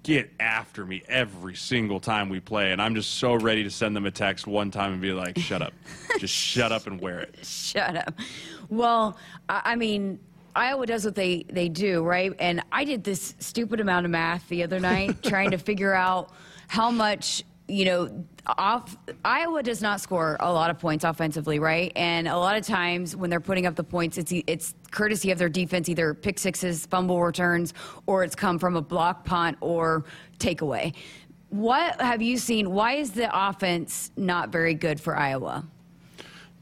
get 0.07 0.31
after 0.39 0.87
me 0.87 1.03
every 1.09 1.57
single 1.57 1.99
time 1.99 2.29
we 2.29 2.39
play. 2.39 2.71
And 2.71 2.81
I'm 2.81 2.95
just 2.95 3.15
so 3.15 3.35
ready 3.35 3.65
to 3.65 3.71
send 3.71 3.97
them 3.97 4.07
a 4.07 4.11
text 4.11 4.47
one 4.47 4.71
time 4.71 4.93
and 4.93 5.03
be 5.03 5.13
like, 5.13 5.37
"Shut 5.37 5.63
up, 5.63 5.73
just 6.21 6.33
shut 6.33 6.71
up 6.71 6.87
and 6.87 7.01
wear 7.01 7.21
it." 7.21 7.45
Shut 7.45 7.97
up. 7.97 8.15
Well, 8.69 9.19
I 9.49 9.63
I 9.65 9.77
mean, 9.77 10.21
Iowa 10.55 10.87
does 10.87 11.05
what 11.05 11.17
they, 11.17 11.45
they 11.51 11.69
do, 11.69 12.03
right? 12.03 12.33
And 12.39 12.63
I 12.73 12.85
did 12.85 13.05
this 13.05 13.35
stupid 13.41 13.81
amount 13.81 14.07
of 14.07 14.13
math 14.13 14.49
the 14.49 14.63
other 14.63 14.81
night 14.81 15.23
trying 15.23 15.51
to 15.51 15.59
figure 15.59 15.93
out 15.93 16.31
how 16.69 16.91
much, 16.91 17.43
you 17.69 17.85
know, 17.85 18.25
off 18.47 18.97
Iowa 19.25 19.63
does 19.63 19.83
not 19.83 20.01
score 20.01 20.37
a 20.41 20.53
lot 20.53 20.71
of 20.71 20.79
points 20.79 21.05
offensively, 21.05 21.59
right? 21.59 21.93
And 21.97 22.29
a 22.29 22.37
lot 22.37 22.57
of 22.57 22.65
times 22.65 23.17
when 23.17 23.29
they're 23.29 23.41
putting 23.41 23.67
up 23.67 23.75
the 23.75 23.85
points, 23.85 24.19
it's 24.19 24.33
it's 24.47 24.75
courtesy 24.91 25.31
of 25.31 25.39
their 25.39 25.49
defense, 25.49 25.89
either 25.89 26.15
pick 26.15 26.39
sixes, 26.39 26.87
fumble 26.87 27.21
returns, 27.23 27.75
or 28.07 28.23
it's 28.23 28.37
come 28.37 28.59
from 28.59 28.77
a 28.77 28.83
block 28.83 29.25
punt 29.25 29.57
or 29.61 30.05
takeaway. 30.39 30.95
What 31.51 32.01
have 32.01 32.23
you 32.23 32.37
seen? 32.39 32.71
Why 32.71 32.95
is 32.95 33.13
the 33.13 33.31
offense 33.33 34.11
not 34.17 34.51
very 34.51 34.75
good 34.75 35.01
for 35.01 35.17
Iowa? 35.17 35.65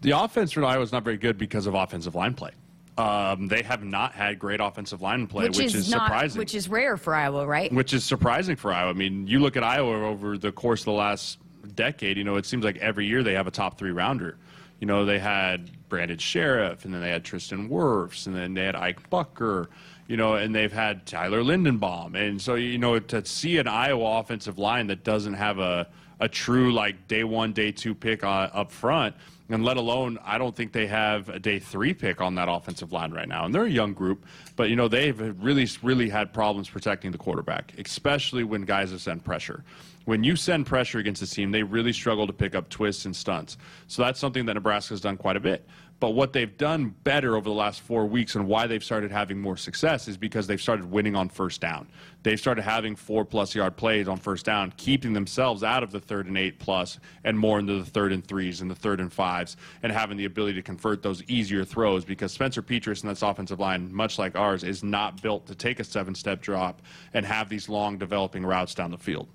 The 0.00 0.12
offense 0.12 0.52
for 0.52 0.64
Iowa 0.64 0.82
is 0.82 0.92
not 0.92 1.04
very 1.04 1.16
good 1.16 1.38
because 1.38 1.66
of 1.66 1.74
offensive 1.74 2.14
line 2.14 2.34
play. 2.34 2.50
Um, 2.96 3.48
they 3.48 3.62
have 3.62 3.82
not 3.82 4.12
had 4.12 4.38
great 4.38 4.60
offensive 4.60 5.02
line 5.02 5.26
play, 5.26 5.48
which, 5.48 5.58
is, 5.58 5.90
not, 5.90 6.06
surprising. 6.06 6.38
Which 6.38 6.54
is 6.54 6.68
rare 6.68 6.96
for 6.96 7.12
Iowa, 7.14 7.44
right? 7.44 7.72
which 7.72 7.92
is 7.92 8.04
surprising 8.04 8.54
for 8.54 8.72
Iowa. 8.72 8.90
I 8.90 8.92
mean, 8.92 9.26
you 9.26 9.40
look 9.40 9.56
at 9.56 9.64
Iowa 9.64 10.06
over 10.06 10.38
the 10.38 10.52
course 10.52 10.82
of 10.82 10.86
the 10.86 10.92
last 10.92 11.38
decade, 11.74 12.16
you 12.16 12.22
know, 12.22 12.36
it 12.36 12.46
seems 12.46 12.64
like 12.64 12.76
every 12.76 13.06
year 13.06 13.24
they 13.24 13.34
have 13.34 13.48
a 13.48 13.50
top 13.50 13.78
three 13.78 13.90
rounder. 13.90 14.36
You 14.78 14.86
know, 14.86 15.04
they 15.04 15.18
had 15.18 15.70
Brandon 15.88 16.18
Scherff, 16.18 16.84
and 16.84 16.94
then 16.94 17.00
they 17.00 17.10
had 17.10 17.24
Tristan 17.24 17.68
Wirfs, 17.68 18.26
and 18.26 18.36
then 18.36 18.54
they 18.54 18.64
had 18.64 18.76
Ike 18.76 19.10
Boettger, 19.10 19.66
you 20.06 20.16
know, 20.16 20.34
and 20.34 20.54
they've 20.54 20.72
had 20.72 21.06
Tyler 21.06 21.42
Linderbaum. 21.42 22.14
And 22.14 22.40
so, 22.40 22.54
you 22.54 22.78
know, 22.78 22.98
to 22.98 23.24
see 23.24 23.58
an 23.58 23.68
Iowa 23.68 24.18
offensive 24.20 24.58
line 24.58 24.86
that 24.88 25.04
doesn't 25.04 25.34
have 25.34 25.58
a, 25.58 25.86
a 26.20 26.28
true, 26.28 26.72
like, 26.72 27.08
day 27.08 27.24
one, 27.24 27.52
day 27.52 27.72
two 27.72 27.94
pick 27.94 28.22
uh, 28.22 28.50
up 28.52 28.70
front, 28.70 29.14
and 29.48 29.64
let 29.64 29.76
alone, 29.76 30.18
I 30.24 30.38
don't 30.38 30.54
think 30.54 30.72
they 30.72 30.86
have 30.86 31.28
a 31.28 31.38
day 31.38 31.58
three 31.58 31.92
pick 31.92 32.20
on 32.20 32.34
that 32.36 32.48
offensive 32.48 32.92
line 32.92 33.12
right 33.12 33.28
now. 33.28 33.44
And 33.44 33.54
they're 33.54 33.64
a 33.64 33.70
young 33.70 33.92
group, 33.92 34.24
but, 34.56 34.70
you 34.70 34.76
know, 34.76 34.88
they've 34.88 35.18
really, 35.42 35.68
really 35.82 36.08
had 36.08 36.32
problems 36.32 36.68
protecting 36.68 37.12
the 37.12 37.18
quarterback, 37.18 37.74
especially 37.78 38.44
when 38.44 38.62
guys 38.62 38.90
have 38.90 39.02
sent 39.02 39.24
pressure 39.24 39.64
when 40.04 40.22
you 40.22 40.36
send 40.36 40.66
pressure 40.66 40.98
against 40.98 41.22
a 41.22 41.26
team, 41.26 41.50
they 41.50 41.62
really 41.62 41.92
struggle 41.92 42.26
to 42.26 42.32
pick 42.32 42.54
up 42.54 42.68
twists 42.68 43.04
and 43.06 43.16
stunts. 43.16 43.56
So 43.86 44.02
that's 44.02 44.20
something 44.20 44.44
that 44.46 44.54
Nebraska 44.54 44.92
has 44.92 45.00
done 45.00 45.16
quite 45.16 45.36
a 45.36 45.40
bit. 45.40 45.66
But 46.04 46.10
what 46.10 46.34
they've 46.34 46.54
done 46.58 46.94
better 47.02 47.34
over 47.34 47.48
the 47.48 47.54
last 47.54 47.80
four 47.80 48.04
weeks 48.04 48.34
and 48.34 48.46
why 48.46 48.66
they've 48.66 48.84
started 48.84 49.10
having 49.10 49.40
more 49.40 49.56
success 49.56 50.06
is 50.06 50.18
because 50.18 50.46
they've 50.46 50.60
started 50.60 50.90
winning 50.90 51.16
on 51.16 51.30
first 51.30 51.62
down. 51.62 51.88
They've 52.24 52.38
started 52.38 52.60
having 52.60 52.94
four 52.94 53.24
plus 53.24 53.54
yard 53.54 53.78
plays 53.78 54.06
on 54.06 54.18
first 54.18 54.44
down, 54.44 54.74
keeping 54.76 55.14
themselves 55.14 55.62
out 55.62 55.82
of 55.82 55.92
the 55.92 56.00
third 56.00 56.26
and 56.26 56.36
eight 56.36 56.58
plus 56.58 56.98
and 57.24 57.38
more 57.38 57.58
into 57.58 57.78
the 57.78 57.86
third 57.86 58.12
and 58.12 58.22
threes 58.22 58.60
and 58.60 58.70
the 58.70 58.74
third 58.74 59.00
and 59.00 59.10
fives 59.10 59.56
and 59.82 59.90
having 59.90 60.18
the 60.18 60.26
ability 60.26 60.52
to 60.56 60.62
convert 60.62 61.02
those 61.02 61.22
easier 61.22 61.64
throws 61.64 62.04
because 62.04 62.32
Spencer 62.32 62.60
Petras 62.60 63.00
and 63.00 63.10
this 63.10 63.22
offensive 63.22 63.58
line, 63.58 63.90
much 63.90 64.18
like 64.18 64.36
ours, 64.36 64.62
is 64.62 64.84
not 64.84 65.22
built 65.22 65.46
to 65.46 65.54
take 65.54 65.80
a 65.80 65.84
seven 65.84 66.14
step 66.14 66.42
drop 66.42 66.82
and 67.14 67.24
have 67.24 67.48
these 67.48 67.70
long 67.70 67.96
developing 67.96 68.44
routes 68.44 68.74
down 68.74 68.90
the 68.90 68.98
field. 68.98 69.26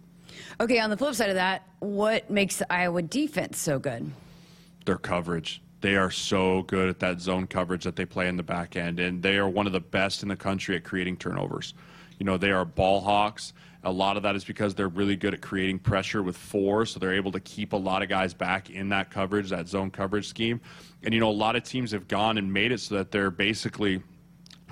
Okay, 0.62 0.80
on 0.80 0.92
the 0.92 0.98
flip 0.98 1.16
side 1.16 1.30
of 1.30 1.36
that, 1.36 1.64
what 1.80 2.30
makes 2.30 2.58
the 2.58 2.72
Iowa 2.72 3.02
defense 3.02 3.58
so 3.58 3.80
good? 3.80 4.12
Their 4.86 4.98
coverage 4.98 5.64
they 5.82 5.96
are 5.96 6.12
so 6.12 6.64
good 6.64 6.90
at 6.90 7.00
that 7.00 7.22
zone 7.22 7.48
coverage 7.48 7.84
that 7.86 7.96
they 7.96 8.06
play 8.06 8.28
in 8.28 8.38
the 8.38 8.44
back 8.44 8.76
end, 8.76 9.00
and 9.00 9.24
they 9.24 9.38
are 9.38 9.48
one 9.48 9.66
of 9.66 9.74
the 9.74 9.80
best 9.80 10.24
in 10.24 10.30
the 10.30 10.36
country 10.36 10.76
at 10.76 10.84
creating 10.84 11.18
turnovers. 11.18 11.74
You 12.18 12.26
know, 12.26 12.38
they 12.38 12.52
are 12.52 12.66
ball 12.66 13.02
hawks. 13.02 13.54
A 13.84 13.92
lot 13.92 14.18
of 14.18 14.24
that 14.24 14.36
is 14.36 14.44
because 14.44 14.76
they're 14.76 14.90
really 14.90 15.16
good 15.16 15.34
at 15.34 15.40
creating 15.40 15.80
pressure 15.80 16.22
with 16.22 16.36
four, 16.36 16.86
so 16.86 17.00
they're 17.00 17.14
able 17.14 17.32
to 17.32 17.40
keep 17.40 17.72
a 17.72 17.78
lot 17.78 18.04
of 18.04 18.10
guys 18.10 18.34
back 18.34 18.70
in 18.70 18.90
that 18.90 19.10
coverage, 19.10 19.50
that 19.52 19.70
zone 19.70 19.90
coverage 19.90 20.28
scheme. 20.28 20.60
And, 21.02 21.14
you 21.14 21.22
know, 21.22 21.30
a 21.30 21.32
lot 21.32 21.56
of 21.56 21.64
teams 21.64 21.92
have 21.92 22.10
gone 22.10 22.38
and 22.38 22.52
made 22.52 22.74
it 22.74 22.82
so 22.82 22.96
that 22.96 23.12
they're 23.12 23.32
basically 23.32 24.04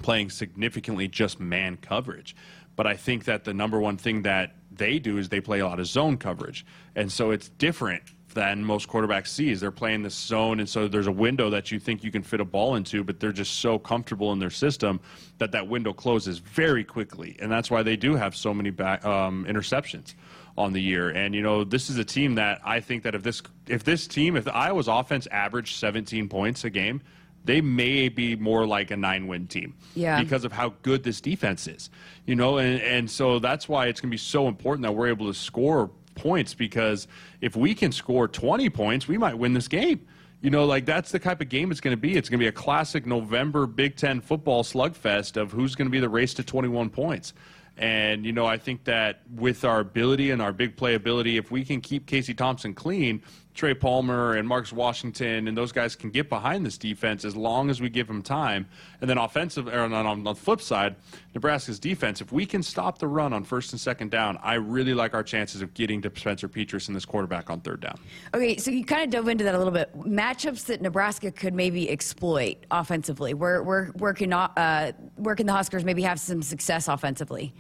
playing 0.02 0.30
significantly 0.30 1.08
just 1.08 1.40
man 1.40 1.78
coverage. 1.78 2.36
But 2.76 2.86
I 2.86 2.98
think 2.98 3.24
that 3.26 3.46
the 3.46 3.54
number 3.54 3.80
one 3.80 3.96
thing 3.96 4.24
that 4.24 4.56
they 4.72 5.00
do 5.00 5.18
is 5.18 5.30
they 5.30 5.42
play 5.42 5.60
a 5.60 5.68
lot 5.68 5.80
of 5.80 5.88
zone 5.88 6.18
coverage. 6.18 6.66
And 6.96 7.10
so 7.10 7.32
it's 7.32 7.48
different 7.48 8.04
than 8.34 8.64
most 8.64 8.88
quarterbacks 8.88 9.28
sees. 9.28 9.60
They're 9.60 9.72
playing 9.72 10.04
this 10.04 10.14
zone, 10.16 10.60
and 10.60 10.70
so 10.70 10.88
there's 10.88 11.08
a 11.08 11.12
window 11.12 11.50
that 11.50 11.72
you 11.72 11.80
think 11.80 12.04
you 12.04 12.12
can 12.12 12.24
fit 12.24 12.40
a 12.40 12.46
ball 12.46 12.76
into, 12.76 13.04
but 13.04 13.20
they're 13.20 13.32
just 13.32 13.60
so 13.60 13.80
comfortable 13.80 14.32
in 14.32 14.40
their 14.40 14.50
system 14.50 15.00
that 15.38 15.52
that 15.54 15.68
window 15.68 15.94
closes 15.94 16.40
very 16.40 16.84
quickly, 16.84 17.36
and 17.40 17.52
that's 17.52 17.72
why 17.72 17.84
they 17.84 17.96
do 17.96 18.16
have 18.16 18.36
so 18.36 18.54
many 18.54 18.70
back, 18.70 19.04
um, 19.06 19.46
interceptions 19.46 20.14
on 20.58 20.74
the 20.74 20.82
year. 20.82 21.10
And 21.10 21.36
you 21.36 21.42
know, 21.42 21.64
this 21.64 21.90
is 21.90 21.98
a 21.98 22.06
team 22.06 22.36
that 22.36 22.60
I 22.64 22.80
think 22.80 23.04
that 23.04 23.16
if 23.16 23.24
this 23.24 23.42
if 23.68 23.84
this 23.84 24.08
team, 24.08 24.36
if 24.36 24.48
Iowa's 24.48 24.88
offense 24.88 25.28
averaged 25.28 25.78
17 25.78 26.30
points 26.30 26.64
a 26.64 26.70
game, 26.70 27.02
they 27.48 27.62
may 27.62 28.10
be 28.10 28.36
more 28.36 28.68
like 28.68 28.92
a 28.92 28.98
nine 28.98 29.28
win 29.28 29.48
team. 29.48 29.76
Yeah. 29.96 30.22
Because 30.22 30.44
of 30.44 30.52
how 30.52 30.74
good 30.82 31.04
this 31.04 31.22
defense 31.22 31.68
is. 31.68 31.90
You 32.26 32.36
know, 32.36 32.58
and, 32.58 32.82
and 32.82 33.10
so 33.10 33.40
that's 33.40 33.70
why 33.70 33.88
it's 33.88 34.02
going 34.02 34.10
to 34.10 34.14
be 34.14 34.18
so 34.18 34.48
important 34.48 34.84
that 34.84 34.92
we're 34.92 35.08
able 35.08 35.28
to 35.28 35.34
score 35.34 35.90
points 36.18 36.54
because 36.54 37.08
if 37.40 37.56
we 37.56 37.74
can 37.74 37.92
score 37.92 38.28
20 38.28 38.70
points, 38.70 39.08
we 39.08 39.18
might 39.18 39.38
win 39.38 39.54
this 39.54 39.68
game. 39.68 40.06
You 40.42 40.50
know, 40.50 40.66
like 40.66 40.86
that's 40.86 41.12
the 41.12 41.20
type 41.20 41.42
of 41.42 41.50
game 41.50 41.72
it's 41.72 41.82
going 41.82 41.96
to 41.96 42.00
be. 42.00 42.16
It's 42.16 42.30
going 42.30 42.40
to 42.40 42.44
be 42.44 42.48
a 42.48 42.52
classic 42.52 43.06
November 43.06 43.66
Big 43.66 43.96
Ten 43.96 44.22
football 44.22 44.64
slugfest 44.64 45.36
of 45.36 45.52
who's 45.52 45.76
going 45.76 45.88
to 45.88 45.92
be 45.92 46.00
the 46.00 46.10
race 46.10 46.34
to 46.36 46.44
21 46.44 46.90
points. 46.90 47.34
And, 47.78 48.26
you 48.26 48.34
know, 48.34 48.46
I 48.46 48.58
think 48.58 48.84
that 48.86 49.22
with 49.36 49.64
our 49.64 49.80
ability 49.80 50.32
and 50.32 50.42
our 50.42 50.52
big 50.52 50.76
play 50.76 50.96
ability, 50.96 51.38
if 51.38 51.52
we 51.52 51.64
can 51.64 51.80
keep 51.80 52.08
Casey 52.08 52.34
Thompson 52.34 52.74
clean, 52.74 53.22
Trey 53.58 53.74
Palmer 53.74 54.36
and 54.36 54.48
Marcus 54.48 54.72
Washington 54.72 55.48
and 55.48 55.58
those 55.58 55.72
guys 55.72 55.96
can 55.96 56.12
get 56.12 56.30
behind 56.30 56.64
this 56.64 56.78
defense 56.78 57.26
as 57.26 57.36
long 57.36 57.72
as 57.72 57.82
we 57.82 57.90
give 57.90 58.06
them 58.06 58.22
time. 58.22 58.68
And 59.02 59.10
then 59.10 59.18
offensive, 59.18 59.68
or 59.68 59.80
on, 59.80 59.94
on 59.94 60.24
the 60.24 60.36
flip 60.36 60.62
side, 60.62 60.96
Nebraska's 61.34 61.80
defense, 61.80 62.22
if 62.22 62.32
we 62.32 62.46
can 62.46 62.62
stop 62.62 63.00
the 63.00 63.08
run 63.08 63.34
on 63.34 63.44
first 63.44 63.72
and 63.72 63.82
second 63.82 64.12
down, 64.12 64.38
I 64.44 64.54
really 64.54 64.94
like 64.94 65.16
our 65.16 65.24
chances 65.24 65.64
of 65.64 65.74
getting 65.74 66.04
to 66.04 66.12
Spencer 66.16 66.48
Petras 66.48 66.88
and 66.88 66.96
this 66.96 67.04
quarterback 67.04 67.50
on 67.50 67.62
third 67.62 67.82
down. 67.82 68.00
Okay, 68.36 68.58
so 68.58 68.70
you 68.70 68.86
kind 68.86 69.04
of 69.04 69.10
dove 69.10 69.28
into 69.28 69.44
that 69.44 69.56
a 69.56 69.58
little 69.58 69.74
bit. 69.74 69.92
Matchups 70.00 70.66
that 70.66 70.80
Nebraska 70.80 71.32
could 71.32 71.56
maybe 71.56 71.90
exploit 71.90 72.58
offensively. 72.70 73.34
Where, 73.34 73.64
where, 73.64 73.86
where, 73.96 74.14
can, 74.14 74.34
uh, 74.34 74.92
where 75.16 75.34
can 75.34 75.48
the 75.48 75.54
Huskers 75.54 75.84
maybe 75.84 76.04
have 76.04 76.20
some 76.20 76.44
success 76.44 76.88
offensively? 76.88 77.56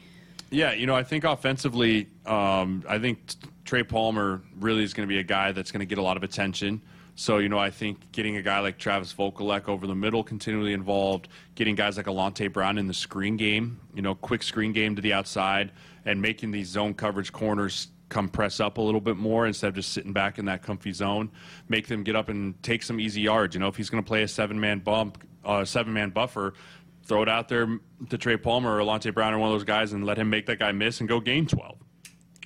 Yeah, 0.49 0.73
you 0.73 0.85
know, 0.85 0.95
I 0.95 1.03
think 1.03 1.23
offensively, 1.23 2.07
um, 2.25 2.83
I 2.87 2.99
think 2.99 3.19
Trey 3.65 3.83
Palmer 3.83 4.41
really 4.59 4.83
is 4.83 4.93
going 4.93 5.07
to 5.07 5.13
be 5.13 5.19
a 5.19 5.23
guy 5.23 5.51
that's 5.51 5.71
going 5.71 5.81
to 5.81 5.85
get 5.85 5.97
a 5.97 6.01
lot 6.01 6.15
of 6.15 6.23
attention. 6.23 6.81
So, 7.15 7.39
you 7.39 7.49
know, 7.49 7.57
I 7.57 7.71
think 7.71 8.11
getting 8.11 8.37
a 8.37 8.41
guy 8.43 8.59
like 8.59 8.77
Travis 8.77 9.11
Vokolek 9.13 9.67
over 9.67 9.87
the 9.87 9.95
middle, 9.95 10.23
continually 10.23 10.73
involved, 10.73 11.27
getting 11.55 11.73
guys 11.75 11.97
like 11.97 12.05
Alante 12.05 12.51
Brown 12.53 12.77
in 12.77 12.87
the 12.87 12.93
screen 12.93 13.37
game, 13.37 13.79
you 13.95 14.03
know, 14.03 14.13
quick 14.15 14.43
screen 14.43 14.71
game 14.71 14.95
to 14.95 15.01
the 15.01 15.13
outside, 15.13 15.71
and 16.05 16.21
making 16.21 16.51
these 16.51 16.67
zone 16.67 16.93
coverage 16.93 17.33
corners 17.33 17.87
come 18.09 18.29
press 18.29 18.59
up 18.59 18.77
a 18.77 18.81
little 18.81 19.01
bit 19.01 19.17
more 19.17 19.47
instead 19.47 19.67
of 19.67 19.75
just 19.75 19.91
sitting 19.91 20.13
back 20.13 20.37
in 20.37 20.45
that 20.45 20.61
comfy 20.61 20.93
zone. 20.93 21.29
Make 21.67 21.87
them 21.87 22.03
get 22.03 22.15
up 22.15 22.29
and 22.29 22.61
take 22.63 22.83
some 22.83 22.99
easy 22.99 23.21
yards. 23.21 23.55
You 23.55 23.59
know, 23.59 23.67
if 23.67 23.75
he's 23.75 23.89
going 23.89 24.03
to 24.03 24.07
play 24.07 24.23
a 24.23 24.27
seven 24.27 24.59
man 24.59 24.79
bump, 24.79 25.27
uh, 25.43 25.65
seven 25.65 25.93
man 25.93 26.11
buffer, 26.11 26.53
throw 27.07 27.21
it 27.23 27.29
out 27.29 27.47
there 27.47 27.79
to 28.09 28.17
Trey 28.17 28.37
Palmer 28.37 28.75
or 28.75 28.79
Alante 28.79 29.13
Brown 29.13 29.33
or 29.33 29.39
one 29.39 29.49
of 29.49 29.55
those 29.55 29.63
guys 29.63 29.93
and 29.93 30.05
let 30.05 30.17
him 30.17 30.29
make 30.29 30.45
that 30.47 30.59
guy 30.59 30.71
miss 30.71 30.99
and 30.99 31.07
go 31.07 31.19
gain 31.19 31.47
12. 31.47 31.77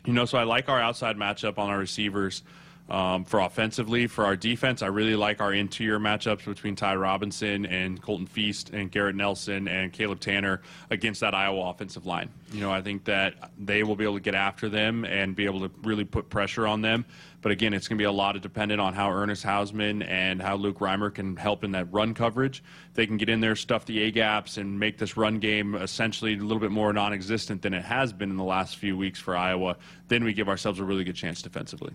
You 0.05 0.13
know, 0.13 0.25
so 0.25 0.37
I 0.37 0.43
like 0.43 0.69
our 0.69 0.79
outside 0.79 1.17
matchup 1.17 1.57
on 1.57 1.69
our 1.69 1.77
receivers. 1.77 2.43
Um, 2.89 3.23
for 3.23 3.39
offensively, 3.39 4.07
for 4.07 4.25
our 4.25 4.35
defense, 4.35 4.81
I 4.81 4.87
really 4.87 5.15
like 5.15 5.39
our 5.39 5.53
interior 5.53 5.97
matchups 5.97 6.43
between 6.43 6.75
Ty 6.75 6.95
Robinson 6.95 7.65
and 7.65 8.01
Colton 8.01 8.27
Feist 8.27 8.73
and 8.73 8.91
Garrett 8.91 9.15
Nelson 9.15 9.69
and 9.69 9.93
Caleb 9.93 10.19
Tanner 10.19 10.61
against 10.89 11.21
that 11.21 11.33
Iowa 11.33 11.69
offensive 11.69 12.05
line. 12.05 12.29
You 12.51 12.59
know, 12.59 12.69
I 12.69 12.81
think 12.81 13.05
that 13.05 13.51
they 13.57 13.83
will 13.83 13.95
be 13.95 14.03
able 14.03 14.15
to 14.15 14.19
get 14.21 14.35
after 14.35 14.67
them 14.67 15.05
and 15.05 15.33
be 15.37 15.45
able 15.45 15.61
to 15.61 15.71
really 15.83 16.03
put 16.03 16.29
pressure 16.29 16.67
on 16.67 16.81
them. 16.81 17.05
But 17.41 17.51
again, 17.51 17.73
it's 17.73 17.87
going 17.87 17.97
to 17.97 18.01
be 18.01 18.05
a 18.05 18.11
lot 18.11 18.35
of 18.35 18.41
dependent 18.41 18.79
on 18.79 18.93
how 18.93 19.11
Ernest 19.11 19.43
Hausmann 19.43 20.07
and 20.07 20.41
how 20.41 20.55
Luke 20.55 20.79
Reimer 20.79 21.13
can 21.13 21.35
help 21.35 21.63
in 21.63 21.71
that 21.71 21.91
run 21.91 22.13
coverage. 22.13 22.63
They 22.93 23.07
can 23.07 23.17
get 23.17 23.29
in 23.29 23.41
there, 23.41 23.55
stuff 23.55 23.85
the 23.85 24.03
A 24.03 24.11
gaps, 24.11 24.57
and 24.57 24.79
make 24.79 24.97
this 24.97 25.17
run 25.17 25.39
game 25.39 25.75
essentially 25.75 26.35
a 26.35 26.37
little 26.37 26.59
bit 26.59 26.71
more 26.71 26.93
non 26.93 27.13
existent 27.13 27.61
than 27.61 27.73
it 27.73 27.83
has 27.83 28.13
been 28.13 28.29
in 28.29 28.37
the 28.37 28.43
last 28.43 28.77
few 28.77 28.95
weeks 28.95 29.19
for 29.19 29.35
Iowa, 29.35 29.77
then 30.07 30.23
we 30.23 30.33
give 30.33 30.49
ourselves 30.49 30.79
a 30.79 30.83
really 30.83 31.03
good 31.03 31.15
chance 31.15 31.41
defensively. 31.41 31.93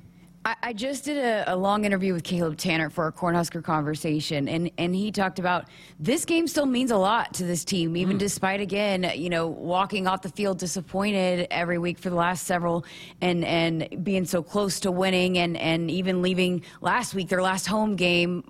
I, 0.63 0.73
just 0.73 1.05
did 1.05 1.17
a, 1.17 1.55
a, 1.55 1.57
long 1.57 1.85
interview 1.85 2.13
with 2.13 2.23
Caleb 2.23 2.57
Tanner 2.57 2.89
for 2.89 3.09
a 3.09 3.13
Cornhusker 3.13 3.65
conversation, 3.65 4.49
and, 4.49 4.71
and 4.79 4.95
he 4.95 5.11
talked 5.11 5.41
about 5.41 5.69
this 5.99 6.25
game 6.25 6.47
still 6.47 6.67
means 6.67 6.93
a 6.93 6.97
lot 6.97 7.35
to 7.35 7.45
this 7.45 7.65
team, 7.65 7.97
even 7.97 8.17
mm. 8.17 8.21
despite 8.21 8.61
again, 8.61 9.11
you 9.17 9.29
know, 9.29 9.49
walking 9.49 10.07
off 10.07 10.23
the 10.23 10.29
field 10.29 10.59
disappointed 10.59 11.49
every 11.51 11.79
week 11.79 11.99
for 11.99 12.11
the 12.11 12.17
last 12.17 12.47
several, 12.47 12.85
and 13.21 13.45
and 13.45 14.05
being 14.05 14.25
so 14.25 14.41
close 14.41 14.79
to 14.81 14.93
winning, 14.93 15.37
and 15.39 15.57
and 15.57 15.91
even 15.91 16.23
leaving 16.23 16.63
last 16.81 17.13
week 17.13 17.29
their 17.29 17.43
last 17.43 17.67
home 17.67 17.97
game 17.97 18.45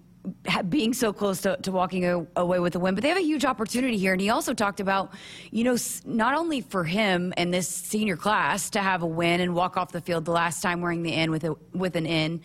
being 0.69 0.93
so 0.93 1.13
close 1.13 1.41
to, 1.43 1.57
to 1.59 1.73
walking 1.73 2.27
away 2.37 2.59
with 2.59 2.75
a 2.75 2.79
win, 2.79 2.95
but 2.95 3.03
they 3.03 3.09
have 3.09 3.19
a 3.19 3.23
huge 3.23 3.45
opportunity 3.45 3.97
here. 3.97 4.13
And 4.13 4.21
he 4.21 4.31
also 4.31 4.55
talked 4.55 4.81
about, 4.81 5.13
you 5.51 5.65
know, 5.65 5.77
not 6.05 6.35
only 6.35 6.61
for 6.61 6.85
him 6.85 7.33
and 7.37 7.53
this 7.53 7.69
senior 7.69 8.17
class 8.17 8.71
to 8.71 8.81
have 8.81 9.03
a 9.03 9.07
win 9.07 9.41
and 9.41 9.55
walk 9.55 9.77
off 9.77 9.93
the 9.93 10.01
field 10.01 10.25
the 10.25 10.33
last 10.33 10.63
time 10.63 10.81
wearing 10.81 11.03
the 11.03 11.13
in 11.13 11.31
with 11.31 11.45
a 11.45 11.55
with 11.73 11.97
an 11.97 12.07
in, 12.07 12.41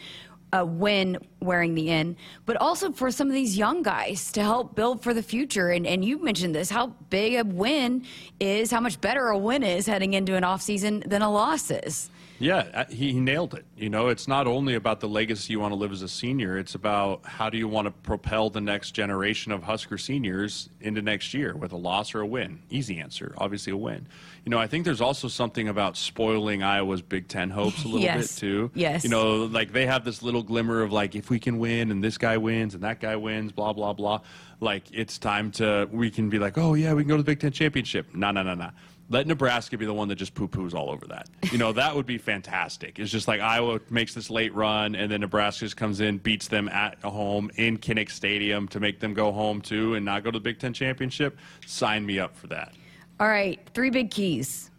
a 0.54 0.66
win 0.66 1.18
wearing 1.40 1.76
the 1.76 1.90
in, 1.90 2.18
but 2.46 2.58
also 2.58 2.92
for 2.92 3.10
some 3.10 3.28
of 3.28 3.34
these 3.34 3.58
young 3.58 3.84
guys 3.84 4.32
to 4.34 4.44
help 4.44 4.76
build 4.76 5.02
for 5.02 5.14
the 5.14 5.24
future. 5.24 5.70
And, 5.70 5.88
and 5.88 6.04
you 6.04 6.22
mentioned 6.22 6.54
this, 6.54 6.70
how 6.70 6.88
big 7.10 7.36
a 7.36 7.44
win 7.44 8.06
is, 8.40 8.70
how 8.72 8.82
much 8.82 9.00
better 9.00 9.28
a 9.28 9.38
win 9.38 9.64
is 9.64 9.86
heading 9.86 10.14
into 10.14 10.36
an 10.36 10.44
off 10.44 10.62
season 10.62 11.04
than 11.06 11.22
a 11.22 11.32
loss 11.32 11.72
is. 11.72 12.10
Yeah, 12.42 12.68
uh, 12.74 12.86
he, 12.90 13.14
he 13.14 13.20
nailed 13.20 13.54
it. 13.54 13.66
You 13.78 13.90
know, 13.90 14.08
it's 14.08 14.28
not 14.28 14.48
only 14.48 14.74
about 14.74 15.00
the 15.00 15.08
legacy 15.08 15.54
you 15.54 15.60
want 15.60 15.72
to 15.72 15.76
live 15.76 15.92
as 15.92 16.02
a 16.02 16.08
senior, 16.08 16.58
it's 16.58 16.74
about 16.74 17.24
how 17.26 17.50
do 17.50 17.58
you 17.58 17.68
want 17.68 17.86
to 17.86 17.92
propel 17.92 18.50
the 18.50 18.62
next 18.62 18.92
generation 18.92 19.52
of 19.52 19.64
Husker 19.64 19.98
seniors 19.98 20.70
into 20.82 21.02
next 21.02 21.34
year 21.34 21.56
with 21.56 21.72
a 21.72 21.78
loss 21.78 22.16
or 22.16 22.22
a 22.22 22.26
win. 22.26 22.64
Easy 22.70 23.00
answer, 23.00 23.34
obviously 23.38 23.72
a 23.72 23.78
win. 23.78 24.08
You 24.44 24.50
know, 24.50 24.58
I 24.58 24.66
think 24.66 24.86
there's 24.86 25.02
also 25.02 25.28
something 25.28 25.68
about 25.68 25.96
spoiling 25.96 26.64
Iowa's 26.64 27.04
Big 27.04 27.28
Ten 27.28 27.52
hopes 27.52 27.84
a 27.84 27.88
little 27.88 28.02
yes. 28.02 28.34
bit 28.34 28.40
too. 28.40 28.72
Yes. 28.74 29.04
You 29.04 29.12
know, 29.12 29.46
like 29.46 29.72
they 29.72 29.86
have 29.86 30.04
this 30.04 30.24
little 30.24 30.42
glimmer 30.42 30.82
of 30.82 30.92
like 30.92 31.16
if 31.16 31.30
we 31.30 31.40
can 31.40 31.60
win 31.60 31.92
and 31.92 32.04
this 32.04 32.18
guy 32.18 32.38
wins 32.38 32.74
and 32.74 32.84
that 32.84 33.00
guy 33.00 33.16
wins, 33.16 33.52
blah 33.52 33.74
blah 33.74 33.94
blah. 33.94 34.22
Like 34.60 34.86
it's 34.92 35.20
time 35.20 35.52
to 35.54 35.88
we 35.92 36.10
can 36.10 36.30
be 36.30 36.40
like, 36.40 36.58
oh 36.58 36.74
yeah, 36.74 36.94
we 36.94 37.04
can 37.04 37.10
go 37.10 37.18
to 37.18 37.24
the 37.24 37.28
Big 37.28 37.40
Ten 37.40 37.52
championship. 37.52 38.16
No, 38.16 38.32
no, 38.32 38.42
no, 38.42 38.56
no 38.56 38.72
let 39.12 39.28
Nebraska 39.28 39.78
be 39.78 39.86
the 39.86 39.94
one 39.94 40.08
that 40.08 40.16
just 40.16 40.34
poo 40.34 40.48
poos 40.48 40.74
all 40.74 40.90
over 40.90 41.06
that. 41.08 41.28
You 41.52 41.58
know, 41.58 41.74
that 41.74 41.96
would 41.96 42.06
be 42.06 42.18
fantastic. 42.18 42.98
It's 42.98 43.12
just 43.12 43.28
like 43.28 43.42
Iowa 43.42 43.82
makes 43.90 44.14
this 44.14 44.30
late 44.30 44.56
run, 44.56 44.96
and 44.96 45.12
then 45.12 45.20
Nebraska 45.20 45.66
just 45.66 45.76
comes 45.76 46.00
in, 46.00 46.18
beats 46.18 46.48
them 46.48 46.70
at 46.70 47.00
home 47.04 47.52
in 47.58 47.78
Kinnick 47.78 48.10
Stadium 48.10 48.70
to 48.70 48.80
make 48.80 49.02
them 49.02 49.14
go 49.14 49.34
home 49.34 49.62
too 49.62 49.96
and 49.96 50.06
not 50.06 50.24
go 50.24 50.32
to 50.32 50.40
the 50.40 50.44
Big 50.44 50.60
Ten 50.60 50.74
championship. 50.74 51.38
Sign 51.68 52.06
me 52.06 52.20
up 52.20 52.36
for 52.38 52.48
that. 52.48 52.74
All 53.20 53.28
right, 53.28 53.60
three 53.74 53.90
big 53.90 54.10
keys. 54.10 54.72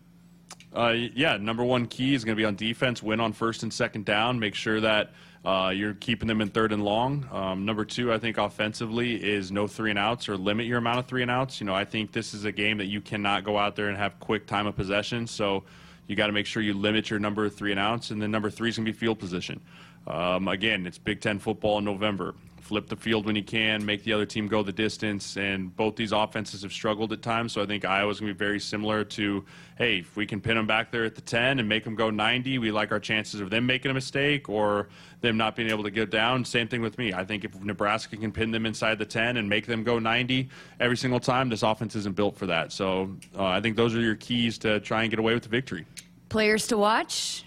Uh, 0.75 0.95
yeah, 1.15 1.37
number 1.37 1.63
one 1.63 1.87
key 1.87 2.15
is 2.15 2.25
going 2.25 2.35
to 2.35 2.41
be 2.41 2.47
on 2.47 2.57
defense. 2.57 3.03
Win 3.03 3.21
on 3.21 3.35
first 3.35 3.63
and 3.63 3.73
second 3.73 4.07
down. 4.07 4.39
Make 4.39 4.55
sure 4.55 4.81
that 4.81 5.11
uh, 5.45 5.73
you're 5.75 5.95
keeping 5.95 6.29
them 6.29 6.41
in 6.41 6.49
third 6.49 6.73
and 6.73 6.85
long. 6.85 7.29
Um, 7.33 7.65
number 7.65 7.85
two, 7.85 8.13
I 8.13 8.19
think 8.19 8.39
offensively 8.39 9.17
is 9.17 9.51
no 9.51 9.67
three 9.67 9.91
and 9.91 9.99
outs 9.99 10.29
or 10.29 10.37
limit 10.37 10.67
your 10.67 10.79
amount 10.79 11.01
of 11.01 11.07
three 11.07 11.23
and 11.23 11.31
outs. 11.31 11.61
You 11.61 11.67
know, 11.67 11.75
I 11.75 11.85
think 11.85 12.13
this 12.13 12.33
is 12.33 12.45
a 12.45 12.53
game 12.53 12.79
that 12.79 12.87
you 12.87 13.01
cannot 13.01 13.43
go 13.43 13.59
out 13.59 13.75
there 13.75 13.89
and 13.89 13.99
have 13.99 14.21
quick 14.21 14.47
time 14.47 14.67
of 14.69 14.77
possession. 14.77 15.27
So 15.27 15.65
you 16.07 16.15
got 16.15 16.29
to 16.29 16.33
make 16.33 16.47
sure 16.47 16.63
you 16.63 16.75
limit 16.75 17.11
your 17.11 17.19
number 17.19 17.45
of 17.45 17.55
three 17.57 17.73
and 17.73 17.81
outs. 17.81 18.11
And 18.11 18.23
then 18.23 18.31
number 18.31 18.51
three 18.51 18.69
is 18.69 18.77
going 18.77 18.87
to 18.87 18.93
be 18.93 18.97
field 18.97 19.19
position. 19.19 19.61
Um, 20.07 20.47
again, 20.47 20.87
it's 20.87 20.99
Big 20.99 21.21
Ten 21.21 21.39
football 21.39 21.79
in 21.79 21.85
November 21.85 22.35
flip 22.73 22.89
the 22.89 22.97
field 22.97 23.27
when 23.27 23.37
you 23.37 23.45
can, 23.45 23.85
make 23.85 24.03
the 24.03 24.15
other 24.15 24.25
team 24.25 24.49
go 24.49 24.63
the 24.63 24.73
distance. 24.73 25.37
And 25.37 25.77
both 25.77 25.95
these 25.95 26.11
offenses 26.11 26.63
have 26.63 26.73
struggled 26.73 27.13
at 27.13 27.21
times. 27.21 27.53
So 27.53 27.61
I 27.61 27.67
think 27.67 27.85
Iowa's 27.85 28.19
going 28.19 28.31
to 28.31 28.35
be 28.35 28.39
very 28.39 28.59
similar 28.59 29.05
to, 29.05 29.45
hey, 29.77 29.99
if 29.99 30.17
we 30.17 30.25
can 30.25 30.41
pin 30.41 30.57
them 30.57 30.67
back 30.67 30.91
there 30.91 31.05
at 31.05 31.15
the 31.15 31.21
10 31.21 31.59
and 31.59 31.69
make 31.69 31.85
them 31.85 31.95
go 31.95 32.09
90, 32.09 32.57
we 32.57 32.71
like 32.71 32.91
our 32.91 32.99
chances 32.99 33.41
of 33.41 33.51
them 33.51 33.67
making 33.67 33.91
a 33.91 33.95
mistake 33.95 34.49
or 34.49 34.89
them 35.21 35.37
not 35.37 35.55
being 35.55 35.69
able 35.69 35.85
to 35.85 35.91
get 35.91 36.11
down. 36.11 36.47
Same 36.47 36.67
thing 36.67 36.81
with 36.81 36.97
me. 36.97 37.13
I 37.13 37.27
think 37.27 37.45
if 37.45 37.55
Nebraska 37.63 38.17
can 38.17 38.33
pin 38.33 38.51
them 38.51 38.65
inside 38.65 38.99
the 38.99 39.05
10 39.05 39.37
and 39.37 39.47
make 39.47 39.67
them 39.67 39.85
go 39.85 39.99
90 39.99 40.49
every 40.81 40.97
single 40.97 41.21
time, 41.21 41.51
this 41.51 41.63
offense 41.63 41.95
isn't 41.95 42.17
built 42.17 42.39
for 42.39 42.47
that. 42.47 42.73
So 42.73 43.15
uh, 43.37 43.45
I 43.45 43.61
think 43.61 43.77
those 43.77 43.95
are 43.95 44.01
your 44.01 44.17
keys 44.17 44.57
to 44.61 44.81
try 44.81 45.03
and 45.03 45.11
get 45.11 45.19
away 45.19 45.35
with 45.35 45.43
the 45.43 45.51
victory. 45.51 45.85
Players 46.31 46.67
to 46.69 46.79
watch? 46.79 47.45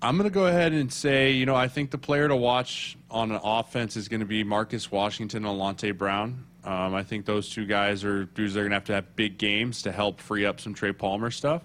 I'm 0.00 0.16
going 0.16 0.28
to 0.28 0.34
go 0.34 0.46
ahead 0.46 0.72
and 0.72 0.92
say, 0.92 1.32
you 1.32 1.44
know, 1.44 1.56
I 1.56 1.66
think 1.66 1.90
the 1.90 1.98
player 1.98 2.28
to 2.28 2.36
watch 2.36 2.96
on 3.10 3.32
an 3.32 3.40
offense 3.42 3.96
is 3.96 4.08
going 4.08 4.20
to 4.20 4.26
be 4.26 4.44
Marcus 4.44 4.92
Washington 4.92 5.44
and 5.44 5.58
Alante 5.58 5.96
Brown. 5.96 6.44
Um, 6.62 6.94
I 6.94 7.02
think 7.02 7.26
those 7.26 7.48
two 7.48 7.66
guys 7.66 8.04
are 8.04 8.24
dudes 8.26 8.54
that 8.54 8.60
are 8.60 8.62
going 8.64 8.70
to 8.70 8.76
have 8.76 8.84
to 8.84 8.94
have 8.94 9.16
big 9.16 9.38
games 9.38 9.82
to 9.82 9.92
help 9.92 10.20
free 10.20 10.44
up 10.44 10.60
some 10.60 10.72
Trey 10.72 10.92
Palmer 10.92 11.30
stuff. 11.30 11.62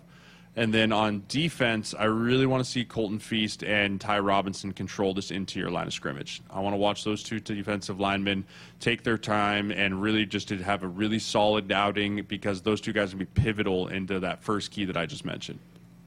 And 0.55 0.73
then 0.73 0.91
on 0.91 1.23
defense, 1.27 1.95
I 1.97 2.05
really 2.05 2.45
want 2.45 2.63
to 2.63 2.69
see 2.69 2.85
Colton 2.85 3.19
Feist 3.19 3.67
and 3.67 3.99
Ty 3.99 4.19
Robinson 4.19 4.71
control 4.71 5.13
this 5.13 5.31
interior 5.31 5.71
line 5.71 5.87
of 5.87 5.93
scrimmage. 5.93 6.41
I 6.49 6.59
want 6.59 6.73
to 6.73 6.77
watch 6.77 7.03
those 7.03 7.23
two 7.23 7.39
defensive 7.39 7.99
linemen 7.99 8.45
take 8.79 9.03
their 9.03 9.17
time 9.17 9.71
and 9.71 9.99
really 9.99 10.27
just 10.27 10.47
to 10.49 10.57
have 10.57 10.83
a 10.83 10.87
really 10.87 11.17
solid 11.17 11.71
outing 11.71 12.23
because 12.27 12.61
those 12.61 12.81
two 12.81 12.93
guys 12.93 13.13
will 13.13 13.19
be 13.19 13.25
pivotal 13.25 13.87
into 13.87 14.19
that 14.19 14.43
first 14.43 14.71
key 14.71 14.85
that 14.85 14.97
I 14.97 15.07
just 15.07 15.25
mentioned. 15.25 15.59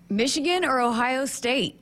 Michigan 0.09 0.65
or 0.65 0.81
Ohio 0.81 1.25
State? 1.25 1.81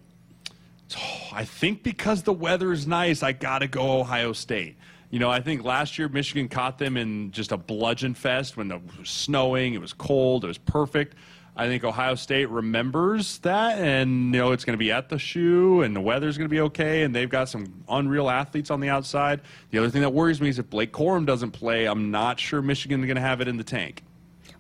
Oh, 0.97 1.29
I 1.33 1.45
think 1.45 1.83
because 1.83 2.23
the 2.23 2.33
weather 2.33 2.73
is 2.73 2.87
nice, 2.87 3.23
I 3.23 3.33
got 3.33 3.61
to 3.61 3.69
go 3.69 4.01
Ohio 4.01 4.33
State. 4.33 4.77
You 5.11 5.19
know, 5.19 5.31
I 5.31 5.41
think 5.41 5.65
last 5.65 5.99
year 5.99 6.09
Michigan 6.09 6.49
caught 6.49 6.79
them 6.79 6.97
in 6.97 7.31
just 7.31 7.53
a 7.53 7.57
bludgeon 7.57 8.15
fest 8.15 8.57
when 8.57 8.71
it 8.71 8.81
was 8.99 9.09
snowing, 9.09 9.75
it 9.75 9.81
was 9.81 9.93
cold, 9.93 10.45
it 10.45 10.49
was 10.49 10.59
perfect. 10.59 11.15
I 11.57 11.69
think 11.69 11.85
Ohio 11.85 12.17
State 12.17 12.51
remembers 12.51 13.39
that, 13.39 13.79
and 13.79 14.35
you 14.35 14.41
know 14.41 14.51
it's 14.51 14.65
going 14.65 14.75
to 14.75 14.79
be 14.79 14.91
at 14.91 15.09
the 15.09 15.19
shoe, 15.19 15.83
and 15.83 15.95
the 15.95 16.01
weather's 16.01 16.37
going 16.37 16.49
to 16.49 16.53
be 16.53 16.61
okay, 16.63 17.05
and 17.05 17.15
they've 17.15 17.29
got 17.29 17.49
some 17.49 17.85
unreal 17.89 18.29
athletes 18.29 18.73
on 18.73 18.81
the 18.81 18.89
outside. 18.89 19.41
The 19.71 19.79
other 19.79 19.89
thing 19.89 20.03
that 20.03 20.13
worries 20.13 20.41
me 20.41 20.49
is 20.49 20.59
if 20.59 20.69
Blake 20.69 20.93
Corum 20.93 21.27
doesn't 21.27 21.53
play, 21.53 21.87
I'm 21.87 22.11
not 22.11 22.41
sure 22.41 22.61
Michigan's 22.61 23.07
going 23.07 23.15
to 23.15 23.23
have 23.23 23.41
it 23.41 23.47
in 23.47 23.57
the 23.57 23.65
tank. 23.65 24.03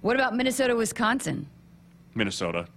What 0.02 0.14
about 0.14 0.36
Minnesota, 0.36 0.76
Wisconsin? 0.76 1.48
Minnesota 2.14 2.68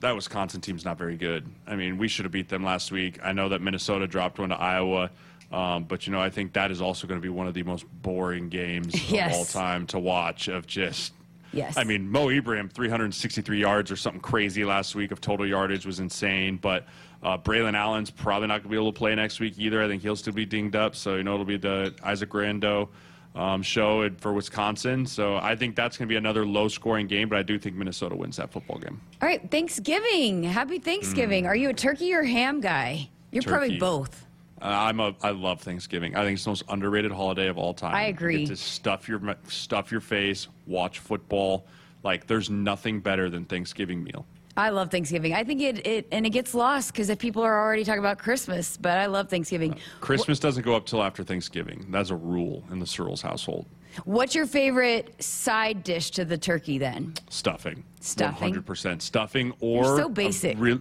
that 0.00 0.14
Wisconsin 0.14 0.60
team's 0.60 0.84
not 0.84 0.98
very 0.98 1.16
good. 1.16 1.46
I 1.66 1.76
mean, 1.76 1.98
we 1.98 2.08
should 2.08 2.24
have 2.24 2.32
beat 2.32 2.48
them 2.48 2.64
last 2.64 2.92
week. 2.92 3.18
I 3.22 3.32
know 3.32 3.48
that 3.48 3.60
Minnesota 3.60 4.06
dropped 4.06 4.38
one 4.38 4.50
to 4.50 4.56
Iowa, 4.56 5.10
um, 5.52 5.84
but 5.84 6.06
you 6.06 6.12
know, 6.12 6.20
I 6.20 6.30
think 6.30 6.52
that 6.54 6.70
is 6.70 6.80
also 6.80 7.06
going 7.06 7.20
to 7.20 7.22
be 7.22 7.28
one 7.28 7.46
of 7.46 7.54
the 7.54 7.62
most 7.62 7.86
boring 8.02 8.48
games 8.48 9.10
yes. 9.10 9.32
of 9.32 9.38
all 9.38 9.44
time 9.44 9.86
to 9.88 9.98
watch. 9.98 10.48
Of 10.48 10.66
just, 10.66 11.12
yes. 11.52 11.76
I 11.76 11.84
mean, 11.84 12.10
Mo 12.10 12.30
Ibrahim 12.30 12.68
363 12.68 13.60
yards 13.60 13.90
or 13.90 13.96
something 13.96 14.20
crazy 14.20 14.64
last 14.64 14.94
week 14.94 15.10
of 15.10 15.20
total 15.20 15.46
yardage 15.46 15.86
was 15.86 16.00
insane, 16.00 16.58
but. 16.60 16.86
Uh, 17.22 17.38
Braylon 17.38 17.74
Allen's 17.74 18.10
probably 18.10 18.48
not 18.48 18.56
going 18.56 18.64
to 18.64 18.68
be 18.68 18.76
able 18.76 18.92
to 18.92 18.98
play 18.98 19.14
next 19.14 19.40
week 19.40 19.54
either. 19.56 19.82
I 19.82 19.88
think 19.88 20.02
he'll 20.02 20.14
still 20.14 20.34
be 20.34 20.44
dinged 20.44 20.76
up. 20.76 20.94
So, 20.94 21.16
you 21.16 21.22
know, 21.22 21.32
it'll 21.32 21.46
be 21.46 21.56
the 21.56 21.94
Isaac 22.02 22.28
Guerendo 22.28 22.90
um, 23.34 23.62
show 23.62 24.08
for 24.18 24.32
Wisconsin. 24.32 25.06
So 25.06 25.36
I 25.36 25.56
think 25.56 25.74
that's 25.74 25.96
going 25.96 26.08
to 26.08 26.12
be 26.12 26.16
another 26.16 26.46
low 26.46 26.68
scoring 26.68 27.06
game, 27.06 27.28
but 27.28 27.38
I 27.38 27.42
do 27.42 27.58
think 27.58 27.76
Minnesota 27.76 28.14
wins 28.14 28.36
that 28.36 28.52
football 28.52 28.78
game. 28.78 29.00
All 29.20 29.28
right, 29.28 29.50
Thanksgiving. 29.50 30.42
Happy 30.44 30.78
Thanksgiving. 30.78 31.44
Mm. 31.44 31.48
Are 31.48 31.56
you 31.56 31.70
a 31.70 31.74
turkey 31.74 32.12
or 32.14 32.22
ham 32.22 32.60
guy? 32.60 33.08
You're 33.32 33.42
turkey. 33.42 33.50
probably 33.52 33.78
both. 33.78 34.24
Uh, 34.62 34.66
I'm 34.66 35.00
a. 35.00 35.14
I 35.22 35.30
love 35.30 35.60
Thanksgiving. 35.60 36.14
I 36.16 36.22
think 36.24 36.36
it's 36.36 36.44
the 36.44 36.50
most 36.50 36.62
underrated 36.68 37.10
holiday 37.10 37.48
of 37.48 37.58
all 37.58 37.74
time. 37.74 37.94
I 37.94 38.04
agree. 38.04 38.40
You 38.40 38.46
get 38.46 38.56
to 38.56 38.56
stuff 38.56 39.08
your 39.08 39.36
stuff 39.48 39.90
your 39.90 40.00
face, 40.00 40.48
watch 40.66 41.00
football. 41.00 41.66
Like 42.02 42.26
there's 42.26 42.50
nothing 42.50 43.00
better 43.00 43.28
than 43.28 43.44
Thanksgiving 43.44 44.04
meal. 44.04 44.26
I 44.56 44.68
love 44.70 44.90
Thanksgiving. 44.90 45.34
I 45.34 45.42
think 45.44 45.60
it, 45.60 45.86
it 45.86 46.06
and 46.12 46.24
it 46.24 46.30
gets 46.30 46.54
lost 46.54 46.92
because 46.92 47.10
if 47.10 47.18
people 47.18 47.42
are 47.42 47.60
already 47.60 47.84
talking 47.84 47.98
about 47.98 48.18
Christmas, 48.18 48.76
but 48.76 48.98
I 48.98 49.06
love 49.06 49.28
Thanksgiving. 49.28 49.74
Uh, 49.74 49.78
Christmas 50.00 50.38
doesn't 50.38 50.62
go 50.62 50.74
up 50.74 50.86
till 50.86 51.02
after 51.02 51.24
Thanksgiving. 51.24 51.86
That's 51.90 52.10
a 52.10 52.16
rule 52.16 52.62
in 52.70 52.78
the 52.78 52.86
Sirles 52.86 53.20
household. 53.20 53.66
What's 54.04 54.34
your 54.34 54.46
favorite 54.46 55.22
side 55.22 55.82
dish 55.82 56.10
to 56.12 56.24
the 56.24 56.38
turkey 56.38 56.78
then? 56.78 57.14
Stuffing. 57.30 57.84
Stuffing. 58.00 58.54
100% 58.54 59.02
stuffing 59.02 59.52
or 59.60 59.84
You're 59.84 59.96
so 59.96 60.08
basic. 60.08 60.58
Real, 60.58 60.80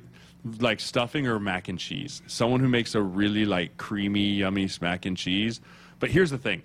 like 0.59 0.79
stuffing 0.79 1.27
or 1.27 1.39
mac 1.39 1.67
and 1.67 1.79
cheese. 1.79 2.21
Someone 2.27 2.59
who 2.59 2.67
makes 2.67 2.95
a 2.95 3.01
really 3.01 3.45
like 3.45 3.77
creamy, 3.77 4.33
yummy 4.33 4.69
mac 4.81 5.05
and 5.05 5.15
cheese. 5.15 5.61
But 5.99 6.09
here's 6.09 6.31
the 6.31 6.37
thing, 6.37 6.63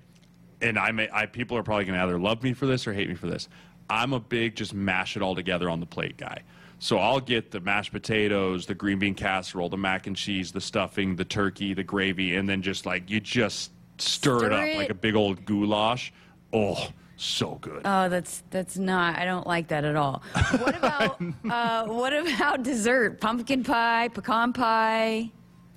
and 0.60 0.78
I 0.78 0.90
may, 0.90 1.08
I 1.12 1.26
people 1.26 1.56
are 1.56 1.62
probably 1.62 1.84
gonna 1.84 2.02
either 2.02 2.18
love 2.18 2.42
me 2.42 2.54
for 2.54 2.66
this 2.66 2.86
or 2.86 2.92
hate 2.92 3.08
me 3.08 3.14
for 3.14 3.28
this. 3.28 3.48
I'm 3.90 4.12
a 4.12 4.20
big 4.20 4.56
just 4.56 4.74
mash 4.74 5.16
it 5.16 5.22
all 5.22 5.34
together 5.34 5.70
on 5.70 5.80
the 5.80 5.86
plate 5.86 6.16
guy. 6.16 6.42
So 6.80 6.98
I'll 6.98 7.20
get 7.20 7.50
the 7.50 7.60
mashed 7.60 7.92
potatoes, 7.92 8.66
the 8.66 8.74
green 8.74 8.98
bean 8.98 9.14
casserole, 9.14 9.68
the 9.68 9.76
mac 9.76 10.06
and 10.06 10.16
cheese, 10.16 10.52
the 10.52 10.60
stuffing, 10.60 11.16
the 11.16 11.24
turkey, 11.24 11.74
the 11.74 11.82
gravy, 11.82 12.36
and 12.36 12.48
then 12.48 12.62
just 12.62 12.86
like 12.86 13.10
you 13.10 13.18
just 13.20 13.72
stir, 13.98 14.38
stir 14.38 14.46
it 14.46 14.52
up 14.52 14.64
it. 14.64 14.76
like 14.76 14.90
a 14.90 14.94
big 14.94 15.16
old 15.16 15.44
goulash. 15.44 16.12
Oh, 16.52 16.88
so 17.16 17.56
good. 17.56 17.82
Oh, 17.84 18.08
that's 18.08 18.44
that's 18.50 18.78
not. 18.78 19.18
I 19.18 19.24
don't 19.24 19.46
like 19.46 19.68
that 19.68 19.84
at 19.84 19.96
all. 19.96 20.22
What 20.58 20.76
about 20.76 21.20
uh, 21.50 21.86
what 21.86 22.12
about 22.12 22.62
dessert? 22.62 23.20
Pumpkin 23.20 23.64
pie, 23.64 24.08
pecan 24.08 24.52
pie. 24.52 25.30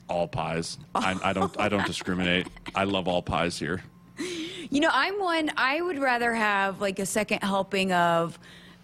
All 0.08 0.28
pies. 0.28 0.78
I, 0.96 1.18
I 1.24 1.34
don't. 1.34 1.60
I 1.60 1.68
don't 1.68 1.86
discriminate. 1.88 2.48
I 2.76 2.84
love 2.84 3.08
all 3.08 3.24
pies 3.24 3.58
here. 3.58 3.82
You 4.70 4.80
know, 4.80 4.90
I'm 4.92 5.20
one. 5.20 5.50
I 5.58 5.82
would 5.82 5.98
rather 5.98 6.34
have 6.34 6.80
like 6.80 7.00
a 7.00 7.08
second 7.08 7.42
helping 7.42 7.92
of 7.92 8.38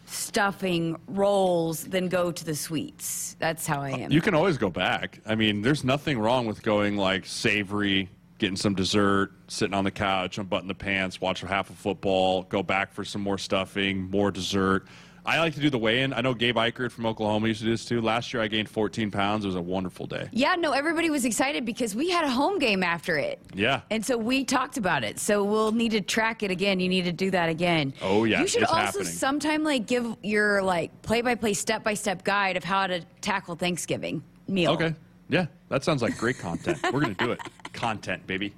stuffing 0.07 0.97
rolls 1.07 1.83
than 1.83 2.07
go 2.07 2.31
to 2.31 2.45
the 2.45 2.55
sweets. 2.55 3.35
That's 3.39 3.67
how 3.67 3.81
I 3.81 3.91
uh, 3.91 3.97
am. 3.97 4.11
You 4.11 4.21
can 4.21 4.33
always 4.33 4.57
go 4.57 4.69
back. 4.69 5.19
I 5.25 5.35
mean, 5.35 5.61
there's 5.61 5.83
nothing 5.83 6.17
wrong 6.17 6.47
with 6.47 6.63
going 6.63 6.97
like 6.97 7.25
savory, 7.25 8.09
getting 8.37 8.55
some 8.55 8.73
dessert, 8.73 9.31
sitting 9.47 9.73
on 9.73 9.83
the 9.83 9.91
couch, 9.91 10.37
unbutton 10.37 10.67
the 10.67 10.75
pants, 10.75 11.19
watch 11.19 11.41
half 11.41 11.69
a 11.69 11.73
football, 11.73 12.43
go 12.43 12.63
back 12.63 12.93
for 12.93 13.03
some 13.03 13.21
more 13.21 13.37
stuffing, 13.37 14.09
more 14.09 14.31
dessert. 14.31 14.87
I 15.27 15.39
like 15.39 15.53
to 15.55 15.59
do 15.59 15.69
the 15.69 15.77
weigh-in. 15.77 16.13
I 16.13 16.21
know 16.21 16.33
Gabe 16.33 16.55
Ikard 16.55 16.89
from 16.89 17.05
Oklahoma 17.05 17.49
used 17.49 17.59
to 17.59 17.65
do 17.65 17.71
this 17.71 17.83
too. 17.83 17.99
Last 17.99 18.33
year 18.33 18.41
I 18.41 18.47
gained 18.47 18.69
14 18.69 19.11
pounds. 19.11 19.43
It 19.43 19.49
was 19.49 19.55
a 19.55 19.61
wonderful 19.61 20.07
day. 20.07 20.29
Yeah, 20.31 20.55
no, 20.55 20.71
everybody 20.71 21.09
was 21.09 21.25
excited 21.25 21.65
because 21.65 21.93
we 21.93 22.09
had 22.09 22.23
a 22.23 22.29
home 22.29 22.59
game 22.59 22.81
after 22.81 23.17
it. 23.17 23.41
Yeah. 23.53 23.81
And 23.91 24.05
so 24.05 24.17
we 24.17 24.45
talked 24.45 24.77
about 24.77 25.03
it. 25.03 25.19
So 25.19 25.43
we'll 25.43 25.73
need 25.73 25.91
to 25.91 25.99
track 25.99 26.43
it 26.43 26.51
again. 26.51 26.79
You 26.79 26.87
need 26.87 27.03
to 27.03 27.11
do 27.11 27.29
that 27.31 27.49
again. 27.49 27.93
Oh 28.01 28.23
yeah. 28.23 28.39
You 28.39 28.47
should 28.47 28.63
also 28.63 28.77
happening. 28.77 29.05
sometime 29.07 29.63
like 29.65 29.85
give 29.85 30.15
your 30.23 30.63
like 30.63 31.01
play-by-play, 31.01 31.55
step-by-step 31.55 32.23
guide 32.23 32.55
of 32.55 32.63
how 32.63 32.87
to 32.87 33.01
tackle 33.19 33.55
Thanksgiving 33.55 34.23
meal. 34.47 34.71
Okay. 34.71 34.95
Yeah, 35.27 35.47
that 35.67 35.83
sounds 35.83 36.01
like 36.01 36.17
great 36.17 36.39
content. 36.39 36.79
We're 36.83 37.01
going 37.01 37.13
to 37.13 37.25
do 37.25 37.31
it. 37.33 37.41
Content, 37.73 38.25
baby. 38.27 38.53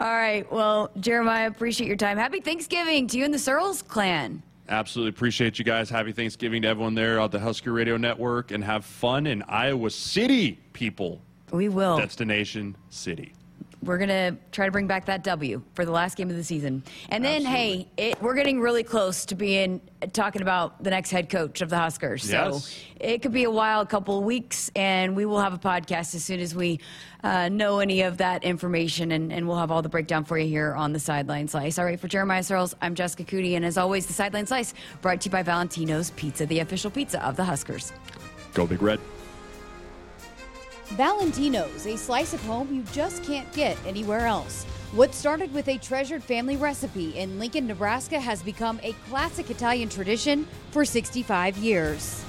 All 0.00 0.08
right. 0.08 0.50
Well, 0.50 0.90
Jeremiah, 0.98 1.46
appreciate 1.46 1.86
your 1.86 1.96
time. 1.96 2.18
Happy 2.18 2.40
Thanksgiving 2.40 3.06
to 3.06 3.18
you 3.18 3.24
and 3.24 3.32
the 3.32 3.38
Sirles 3.38 3.86
clan. 3.86 4.42
Absolutely 4.72 5.10
appreciate 5.10 5.58
you 5.58 5.66
guys. 5.66 5.90
Happy 5.90 6.12
Thanksgiving 6.12 6.62
to 6.62 6.68
everyone 6.68 6.94
there 6.94 7.20
at 7.20 7.30
the 7.30 7.38
Husker 7.38 7.72
Radio 7.72 7.98
Network 7.98 8.52
and 8.52 8.64
have 8.64 8.86
fun 8.86 9.26
in 9.26 9.42
Iowa 9.42 9.90
City, 9.90 10.58
people. 10.72 11.20
We 11.52 11.68
will. 11.68 11.98
Destination 11.98 12.74
City. 12.88 13.34
We're 13.82 13.98
gonna 13.98 14.36
try 14.52 14.66
to 14.66 14.72
bring 14.72 14.86
back 14.86 15.06
that 15.06 15.24
W 15.24 15.62
for 15.74 15.84
the 15.84 15.90
last 15.90 16.16
game 16.16 16.30
of 16.30 16.36
the 16.36 16.44
season. 16.44 16.82
And 17.08 17.24
then, 17.24 17.46
Absolutely. 17.46 17.88
hey, 17.96 18.10
it, 18.10 18.22
we're 18.22 18.34
getting 18.34 18.60
really 18.60 18.84
close 18.84 19.24
to 19.26 19.34
being 19.34 19.80
talking 20.12 20.42
about 20.42 20.82
the 20.82 20.90
next 20.90 21.10
head 21.10 21.28
coach 21.28 21.60
of 21.60 21.68
the 21.68 21.76
Huskers. 21.76 22.30
Yes. 22.30 22.64
So 22.64 22.80
it 23.00 23.22
could 23.22 23.32
be 23.32 23.44
a 23.44 23.50
wild 23.50 23.88
couple 23.88 24.18
of 24.18 24.24
weeks, 24.24 24.70
and 24.76 25.16
we 25.16 25.26
will 25.26 25.40
have 25.40 25.52
a 25.52 25.58
podcast 25.58 26.14
as 26.14 26.24
soon 26.24 26.40
as 26.40 26.54
we 26.54 26.80
uh, 27.24 27.48
know 27.48 27.80
any 27.80 28.02
of 28.02 28.18
that 28.18 28.44
information, 28.44 29.12
and, 29.12 29.32
and, 29.32 29.46
we'll 29.46 29.58
have 29.58 29.70
all 29.70 29.82
the 29.82 29.88
breakdown 29.88 30.24
for 30.24 30.38
you 30.38 30.48
here 30.48 30.74
on 30.74 30.92
the 30.92 30.98
Sideline 30.98 31.46
Slice. 31.46 31.78
All 31.78 31.84
right, 31.84 31.98
for 31.98 32.08
Jeremiah 32.08 32.40
Sirles, 32.40 32.74
I'm 32.80 32.94
Jessica 32.94 33.24
Coody, 33.24 33.54
and 33.54 33.64
as 33.64 33.78
always, 33.78 34.06
the 34.06 34.12
Sideline 34.12 34.46
Slice 34.46 34.74
brought 35.00 35.20
to 35.20 35.26
you 35.26 35.30
by 35.30 35.42
Valentino's 35.42 36.10
Pizza, 36.10 36.46
the 36.46 36.60
official 36.60 36.90
pizza 36.90 37.24
of 37.24 37.36
the 37.36 37.44
Huskers. 37.44 37.92
Go 38.54 38.66
Big 38.66 38.82
Red. 38.82 39.00
Valentino's, 40.96 41.86
a 41.86 41.96
slice 41.96 42.34
of 42.34 42.42
home 42.42 42.72
you 42.72 42.82
just 42.92 43.24
can't 43.24 43.50
get 43.54 43.78
anywhere 43.86 44.26
else. 44.26 44.64
What 44.92 45.14
started 45.14 45.52
with 45.54 45.68
a 45.68 45.78
treasured 45.78 46.22
family 46.22 46.58
recipe 46.58 47.16
in 47.16 47.38
Lincoln, 47.38 47.66
Nebraska 47.66 48.20
has 48.20 48.42
become 48.42 48.78
a 48.82 48.92
classic 49.08 49.48
Italian 49.48 49.88
tradition 49.88 50.46
for 50.70 50.84
65 50.84 51.56
years. 51.56 52.22